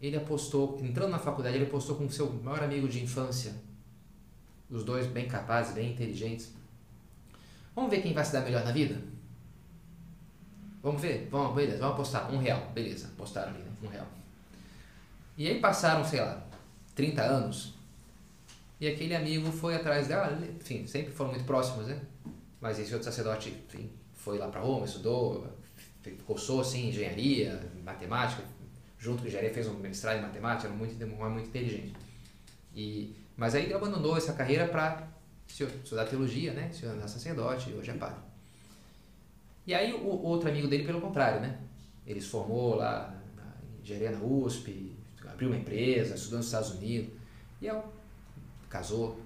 ele 0.00 0.16
apostou, 0.16 0.80
entrando 0.82 1.10
na 1.10 1.18
faculdade, 1.18 1.56
ele 1.56 1.66
apostou 1.66 1.96
com 1.96 2.08
seu 2.08 2.32
maior 2.32 2.62
amigo 2.62 2.88
de 2.88 3.04
infância, 3.04 3.54
os 4.70 4.82
dois 4.82 5.06
bem 5.06 5.28
capazes, 5.28 5.74
bem 5.74 5.92
inteligentes. 5.92 6.52
Vamos 7.74 7.90
ver 7.90 8.00
quem 8.00 8.12
vai 8.12 8.24
se 8.24 8.32
dar 8.32 8.40
melhor 8.40 8.64
na 8.64 8.72
vida? 8.72 9.00
Vamos 10.82 11.00
ver? 11.00 11.28
Vamos, 11.30 11.54
beleza, 11.54 11.78
vamos 11.78 11.94
apostar. 11.94 12.32
Um 12.32 12.38
real, 12.38 12.70
beleza, 12.72 13.06
apostaram 13.08 13.50
ali, 13.50 13.58
né? 13.58 13.70
Um 13.82 13.88
real. 13.88 14.06
E 15.36 15.46
aí 15.46 15.60
passaram, 15.60 16.04
sei 16.04 16.20
lá, 16.20 16.42
30 16.94 17.22
anos, 17.22 17.74
e 18.80 18.88
aquele 18.88 19.14
amigo 19.14 19.50
foi 19.50 19.74
atrás 19.74 20.08
dela, 20.08 20.38
enfim, 20.60 20.86
sempre 20.86 21.12
foram 21.12 21.30
muito 21.30 21.44
próximos, 21.44 21.86
né? 21.86 22.00
Mas 22.60 22.78
esse 22.78 22.92
outro 22.94 23.04
sacerdote, 23.04 23.50
enfim, 23.50 23.90
foi 24.14 24.38
lá 24.38 24.48
para 24.48 24.60
Roma, 24.60 24.86
estudou, 24.86 25.46
cursou 26.26 26.60
assim, 26.60 26.88
engenharia, 26.88 27.60
matemática, 27.84 28.42
junto 28.98 29.22
com 29.22 29.28
engenharia 29.28 29.52
fez 29.52 29.66
um 29.66 29.74
mestrado 29.74 30.18
em 30.18 30.22
matemática, 30.22 30.68
era 30.68 30.76
muito, 30.76 30.94
muito 31.06 31.48
inteligente. 31.48 31.94
E, 32.74 33.14
mas 33.36 33.54
aí 33.54 33.64
ele 33.64 33.74
abandonou 33.74 34.16
essa 34.16 34.32
carreira 34.32 34.66
para 34.68 35.08
estudar 35.48 36.06
teologia, 36.06 36.52
né? 36.52 36.70
Se 36.72 36.82
tornar 36.82 37.08
sacerdote, 37.08 37.72
hoje 37.72 37.90
é 37.90 37.94
padre. 37.94 38.20
E 39.66 39.74
aí 39.74 39.92
o, 39.92 40.06
outro 40.06 40.48
amigo 40.48 40.68
dele, 40.68 40.84
pelo 40.84 41.00
contrário, 41.00 41.40
né? 41.40 41.58
Ele 42.06 42.20
se 42.20 42.28
formou 42.28 42.76
lá 42.76 43.14
em 43.76 43.82
engenharia 43.82 44.12
na 44.12 44.24
USP, 44.24 44.96
abriu 45.26 45.50
uma 45.50 45.58
empresa, 45.58 46.14
estudou 46.14 46.38
nos 46.38 46.46
Estados 46.46 46.70
Unidos, 46.70 47.10
e 47.60 47.66
eu, 47.66 47.84
casou. 48.68 49.20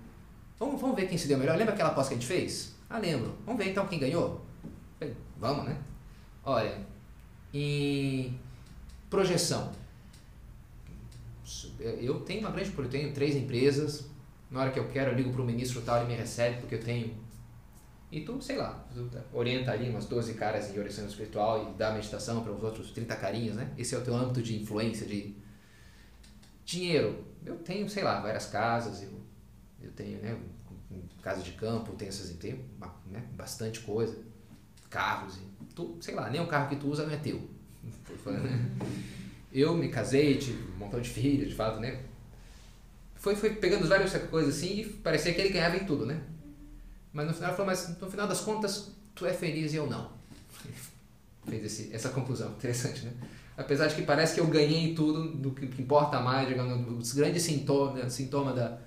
Vamos, 0.59 0.81
vamos 0.81 0.97
ver 0.97 1.09
quem 1.09 1.19
se 1.19 1.29
deu 1.29 1.39
melhor. 1.39 1.57
Lembra 1.57 1.75
aquela 1.75 1.91
aposta 1.91 2.11
que 2.11 2.19
a 2.19 2.21
gente 2.21 2.29
fez? 2.29 2.75
Ah, 2.89 2.99
lembro. 2.99 3.37
Vamos 3.45 3.63
ver 3.63 3.71
então 3.71 3.87
quem 3.87 3.99
ganhou? 3.99 4.45
Vamos, 5.37 5.65
né? 5.65 5.77
Olha, 6.45 6.77
em 7.55 8.39
projeção. 9.09 9.71
Eu 11.79 12.21
tenho 12.21 12.41
uma 12.41 12.51
grande 12.51 12.73
eu 12.77 12.89
tenho 12.89 13.13
três 13.13 13.37
empresas. 13.37 14.07
Na 14.51 14.61
hora 14.61 14.71
que 14.71 14.79
eu 14.79 14.89
quero, 14.89 15.13
eu 15.13 15.17
ligo 15.17 15.33
para 15.33 15.43
o 15.43 15.45
ministro 15.45 15.81
tal, 15.83 15.99
ele 15.99 16.09
me 16.09 16.15
recebe 16.15 16.61
porque 16.61 16.75
eu 16.75 16.83
tenho. 16.83 17.15
E 18.11 18.21
tu, 18.21 18.43
sei 18.43 18.57
lá, 18.57 18.87
orienta 19.33 19.73
ali 19.73 19.89
umas 19.89 20.05
12 20.07 20.35
caras 20.35 20.75
em 20.75 20.79
oração 20.79 21.07
espiritual 21.07 21.71
e 21.71 21.79
dá 21.79 21.93
meditação 21.93 22.43
para 22.43 22.53
os 22.53 22.63
outros 22.63 22.91
30 22.91 23.17
carinhos, 23.17 23.57
né? 23.57 23.73
Esse 23.79 23.95
é 23.95 23.99
o 23.99 24.03
teu 24.03 24.15
âmbito 24.15 24.43
de 24.43 24.61
influência, 24.61 25.07
de 25.07 25.35
dinheiro. 26.65 27.25
Eu 27.45 27.57
tenho, 27.59 27.89
sei 27.89 28.03
lá, 28.03 28.21
várias 28.21 28.47
casas, 28.47 29.03
eu, 29.03 29.11
eu 29.81 29.91
tenho, 29.93 30.21
né, 30.21 30.39
casa 31.23 31.43
de 31.43 31.53
campo, 31.53 31.93
tenho 31.93 32.11
essas, 32.11 32.31
tenho, 32.37 32.63
né, 33.07 33.25
bastante 33.35 33.81
coisa 33.81 34.33
carros. 34.93 35.39
Tu, 35.75 35.97
sei 36.01 36.15
lá, 36.15 36.29
nem 36.31 36.41
o 36.41 36.47
carro 36.47 36.69
que 36.69 36.77
tu 36.77 36.89
usa 36.89 37.07
não 37.07 37.13
é 37.13 37.17
teu. 37.17 37.41
Né? 38.27 38.71
Eu 39.53 39.75
me 39.75 39.89
casei, 39.89 40.37
tive 40.37 40.63
um 40.75 40.79
montão 40.79 41.01
de 41.01 41.09
filhos, 41.09 41.49
de 41.49 41.55
fato, 41.55 41.81
né? 41.81 42.01
Foi, 43.15 43.37
foi 43.37 43.51
pegando 43.55 43.87
várias 43.87 44.13
coisas 44.29 44.57
assim 44.57 44.81
e 44.81 44.85
parecia 44.85 45.33
que 45.33 45.41
ele 45.41 45.51
ganhava 45.51 45.77
em 45.77 45.85
tudo, 45.85 46.05
né? 46.07 46.21
Mas 47.13 47.27
no 47.27 47.35
final 47.35 47.51
ele 47.51 47.57
falou, 47.57 47.71
mas 47.71 48.01
no 48.01 48.11
final 48.11 48.27
das 48.27 48.41
contas, 48.41 48.91
tu 49.15 49.27
é 49.27 49.33
feliz 49.33 49.73
e 49.73 49.77
eu 49.77 49.87
não. 49.87 50.11
Fez 51.49 51.65
esse, 51.65 51.95
essa 51.95 52.09
conclusão, 52.09 52.51
interessante, 52.53 53.05
né? 53.05 53.13
Apesar 53.57 53.87
de 53.87 53.95
que 53.95 54.03
parece 54.03 54.35
que 54.35 54.41
eu 54.41 54.47
ganhei 54.47 54.95
tudo, 54.95 55.29
do 55.29 55.51
que 55.51 55.67
importa 55.81 56.21
mais, 56.21 56.49
os 56.99 57.13
grandes 57.13 57.43
sintomas, 57.43 58.13
sintoma 58.13 58.53
da... 58.53 58.79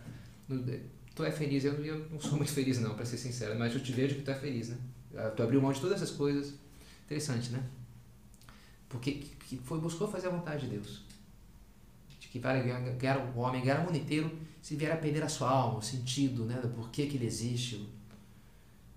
tu 1.13 1.23
é 1.23 1.31
feliz, 1.31 1.63
eu, 1.63 1.73
eu 1.85 2.07
não 2.11 2.19
sou 2.19 2.35
muito 2.35 2.51
feliz 2.51 2.79
não, 2.79 2.95
para 2.95 3.05
ser 3.05 3.17
sincero, 3.17 3.57
mas 3.57 3.73
eu 3.73 3.81
te 3.81 3.91
vejo 3.91 4.15
que 4.15 4.21
tu 4.21 4.31
é 4.31 4.35
feliz, 4.35 4.69
né? 4.69 4.77
Ah, 5.15 5.29
tu 5.29 5.43
abriu 5.43 5.61
mão 5.61 5.71
de 5.71 5.79
todas 5.79 6.01
essas 6.01 6.11
coisas. 6.11 6.55
Interessante, 7.05 7.51
né? 7.51 7.63
Porque 8.89 9.11
que 9.11 9.57
foi, 9.57 9.79
buscou 9.79 10.07
fazer 10.07 10.27
a 10.27 10.31
vontade 10.31 10.65
de 10.65 10.75
Deus. 10.75 11.03
De 12.19 12.27
que 12.27 12.39
vai 12.39 12.63
ganhar 12.97 13.17
o 13.19 13.39
homem, 13.39 13.61
ganhar 13.61 13.81
o 13.81 13.85
mundo 13.85 13.97
inteiro, 13.97 14.31
se 14.61 14.75
vier 14.75 14.91
a 14.91 14.97
perder 14.97 15.23
a 15.23 15.29
sua 15.29 15.49
alma, 15.49 15.79
o 15.79 15.81
sentido, 15.81 16.45
né? 16.45 16.59
Do 16.59 16.69
porquê 16.69 17.05
que 17.05 17.17
ele 17.17 17.25
existe. 17.25 17.87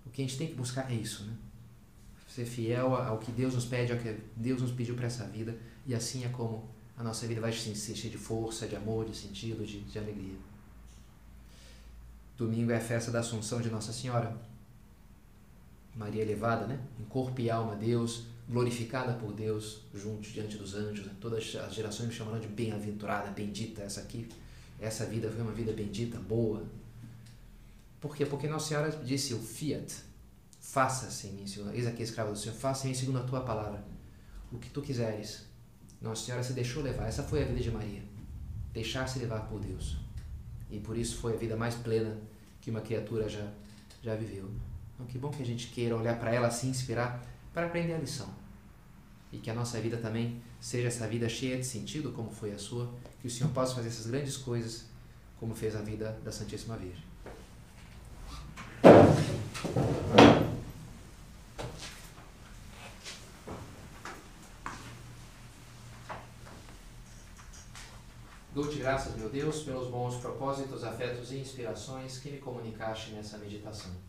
O 0.05 0.09
que 0.09 0.21
a 0.21 0.25
gente 0.25 0.37
tem 0.37 0.47
que 0.47 0.55
buscar 0.55 0.91
é 0.91 0.95
isso, 0.95 1.23
né? 1.23 1.33
Ser 2.27 2.45
fiel 2.45 2.95
ao 2.95 3.17
que 3.19 3.31
Deus 3.31 3.53
nos 3.53 3.65
pede, 3.65 3.91
ao 3.91 3.99
que 3.99 4.15
Deus 4.35 4.61
nos 4.61 4.71
pediu 4.71 4.95
para 4.95 5.07
essa 5.07 5.25
vida. 5.25 5.57
E 5.85 5.93
assim 5.93 6.25
é 6.25 6.29
como 6.29 6.69
a 6.97 7.03
nossa 7.03 7.27
vida 7.27 7.41
vai 7.41 7.51
se 7.51 7.69
encher 7.69 8.09
de 8.09 8.17
força, 8.17 8.67
de 8.67 8.75
amor, 8.75 9.05
de 9.05 9.15
sentido, 9.15 9.65
de, 9.65 9.81
de 9.81 9.99
alegria. 9.99 10.37
Domingo 12.37 12.71
é 12.71 12.77
a 12.77 12.81
festa 12.81 13.11
da 13.11 13.19
Assunção 13.19 13.61
de 13.61 13.69
Nossa 13.69 13.91
Senhora. 13.91 14.35
Maria 15.99 16.21
elevada, 16.21 16.65
né? 16.65 16.79
em 16.97 17.03
corpo 17.03 17.41
e 17.41 17.51
alma 17.51 17.75
Deus, 17.75 18.23
glorificada 18.47 19.13
por 19.13 19.33
Deus, 19.33 19.81
junto 19.93 20.29
diante 20.29 20.57
dos 20.57 20.73
anjos. 20.73 21.05
Né? 21.05 21.11
Todas 21.19 21.53
as 21.55 21.73
gerações 21.73 22.07
me 22.07 22.15
chamaram 22.15 22.39
de 22.39 22.47
bem-aventurada, 22.47 23.29
bendita. 23.31 23.81
Essa 23.81 23.99
aqui, 23.99 24.29
essa 24.79 25.05
vida 25.05 25.29
foi 25.29 25.41
uma 25.41 25.51
vida 25.51 25.73
bendita, 25.73 26.17
boa. 26.17 26.63
Por 27.99 28.15
quê? 28.15 28.25
Porque 28.25 28.47
Nossa 28.47 28.69
Senhora 28.69 28.89
disse 29.03 29.33
o 29.33 29.39
fiat, 29.39 29.93
faça-se 30.61 31.27
em 31.27 31.33
mim, 31.33 31.45
Senhor. 31.45 31.75
Eis 31.75 31.85
aqui 31.85 32.01
escrava 32.01 32.31
do 32.31 32.37
Senhor, 32.37 32.55
faça 32.55 32.85
em 32.85 32.91
mim 32.91 32.95
segundo 32.95 33.19
a 33.19 33.23
tua 33.23 33.41
palavra, 33.41 33.83
o 34.53 34.57
que 34.57 34.69
tu 34.69 34.81
quiseres. 34.81 35.43
Nossa 36.01 36.23
Senhora 36.23 36.41
se 36.41 36.53
deixou 36.53 36.81
levar. 36.81 37.07
Essa 37.07 37.23
foi 37.23 37.43
a 37.43 37.45
vida 37.45 37.59
de 37.59 37.69
Maria. 37.69 38.01
Deixar-se 38.71 39.19
levar 39.19 39.41
por 39.49 39.59
Deus. 39.59 39.97
E 40.71 40.79
por 40.79 40.97
isso 40.97 41.17
foi 41.17 41.33
a 41.33 41.35
vida 41.37 41.57
mais 41.57 41.75
plena 41.75 42.15
que 42.61 42.71
uma 42.71 42.79
criatura 42.79 43.27
já, 43.27 43.51
já 44.01 44.15
viveu. 44.15 44.49
Então, 44.99 45.07
que 45.07 45.17
bom 45.17 45.29
que 45.29 45.41
a 45.41 45.45
gente 45.45 45.67
queira 45.67 45.95
olhar 45.95 46.19
para 46.19 46.33
ela 46.33 46.47
assim, 46.47 46.69
inspirar, 46.69 47.23
para 47.53 47.67
aprender 47.67 47.93
a 47.93 47.97
lição. 47.97 48.27
E 49.31 49.37
que 49.37 49.49
a 49.49 49.53
nossa 49.53 49.79
vida 49.79 49.95
também 49.95 50.41
seja 50.59 50.89
essa 50.89 51.07
vida 51.07 51.29
cheia 51.29 51.55
de 51.55 51.63
sentido, 51.63 52.11
como 52.11 52.29
foi 52.29 52.51
a 52.51 52.57
sua, 52.57 52.93
que 53.21 53.27
o 53.27 53.29
Senhor 53.29 53.49
possa 53.53 53.75
fazer 53.75 53.87
essas 53.87 54.07
grandes 54.07 54.35
coisas, 54.35 54.87
como 55.39 55.55
fez 55.55 55.73
a 55.73 55.81
vida 55.81 56.19
da 56.21 56.33
Santíssima 56.33 56.75
Virgem. 56.75 57.01
Dou-te 68.53 68.79
graças, 68.79 69.15
meu 69.15 69.29
Deus, 69.29 69.63
pelos 69.63 69.89
bons 69.89 70.17
propósitos, 70.17 70.83
afetos 70.83 71.31
e 71.31 71.37
inspirações 71.37 72.19
que 72.19 72.29
me 72.29 72.39
comunicaste 72.39 73.11
nessa 73.11 73.37
meditação. 73.37 74.08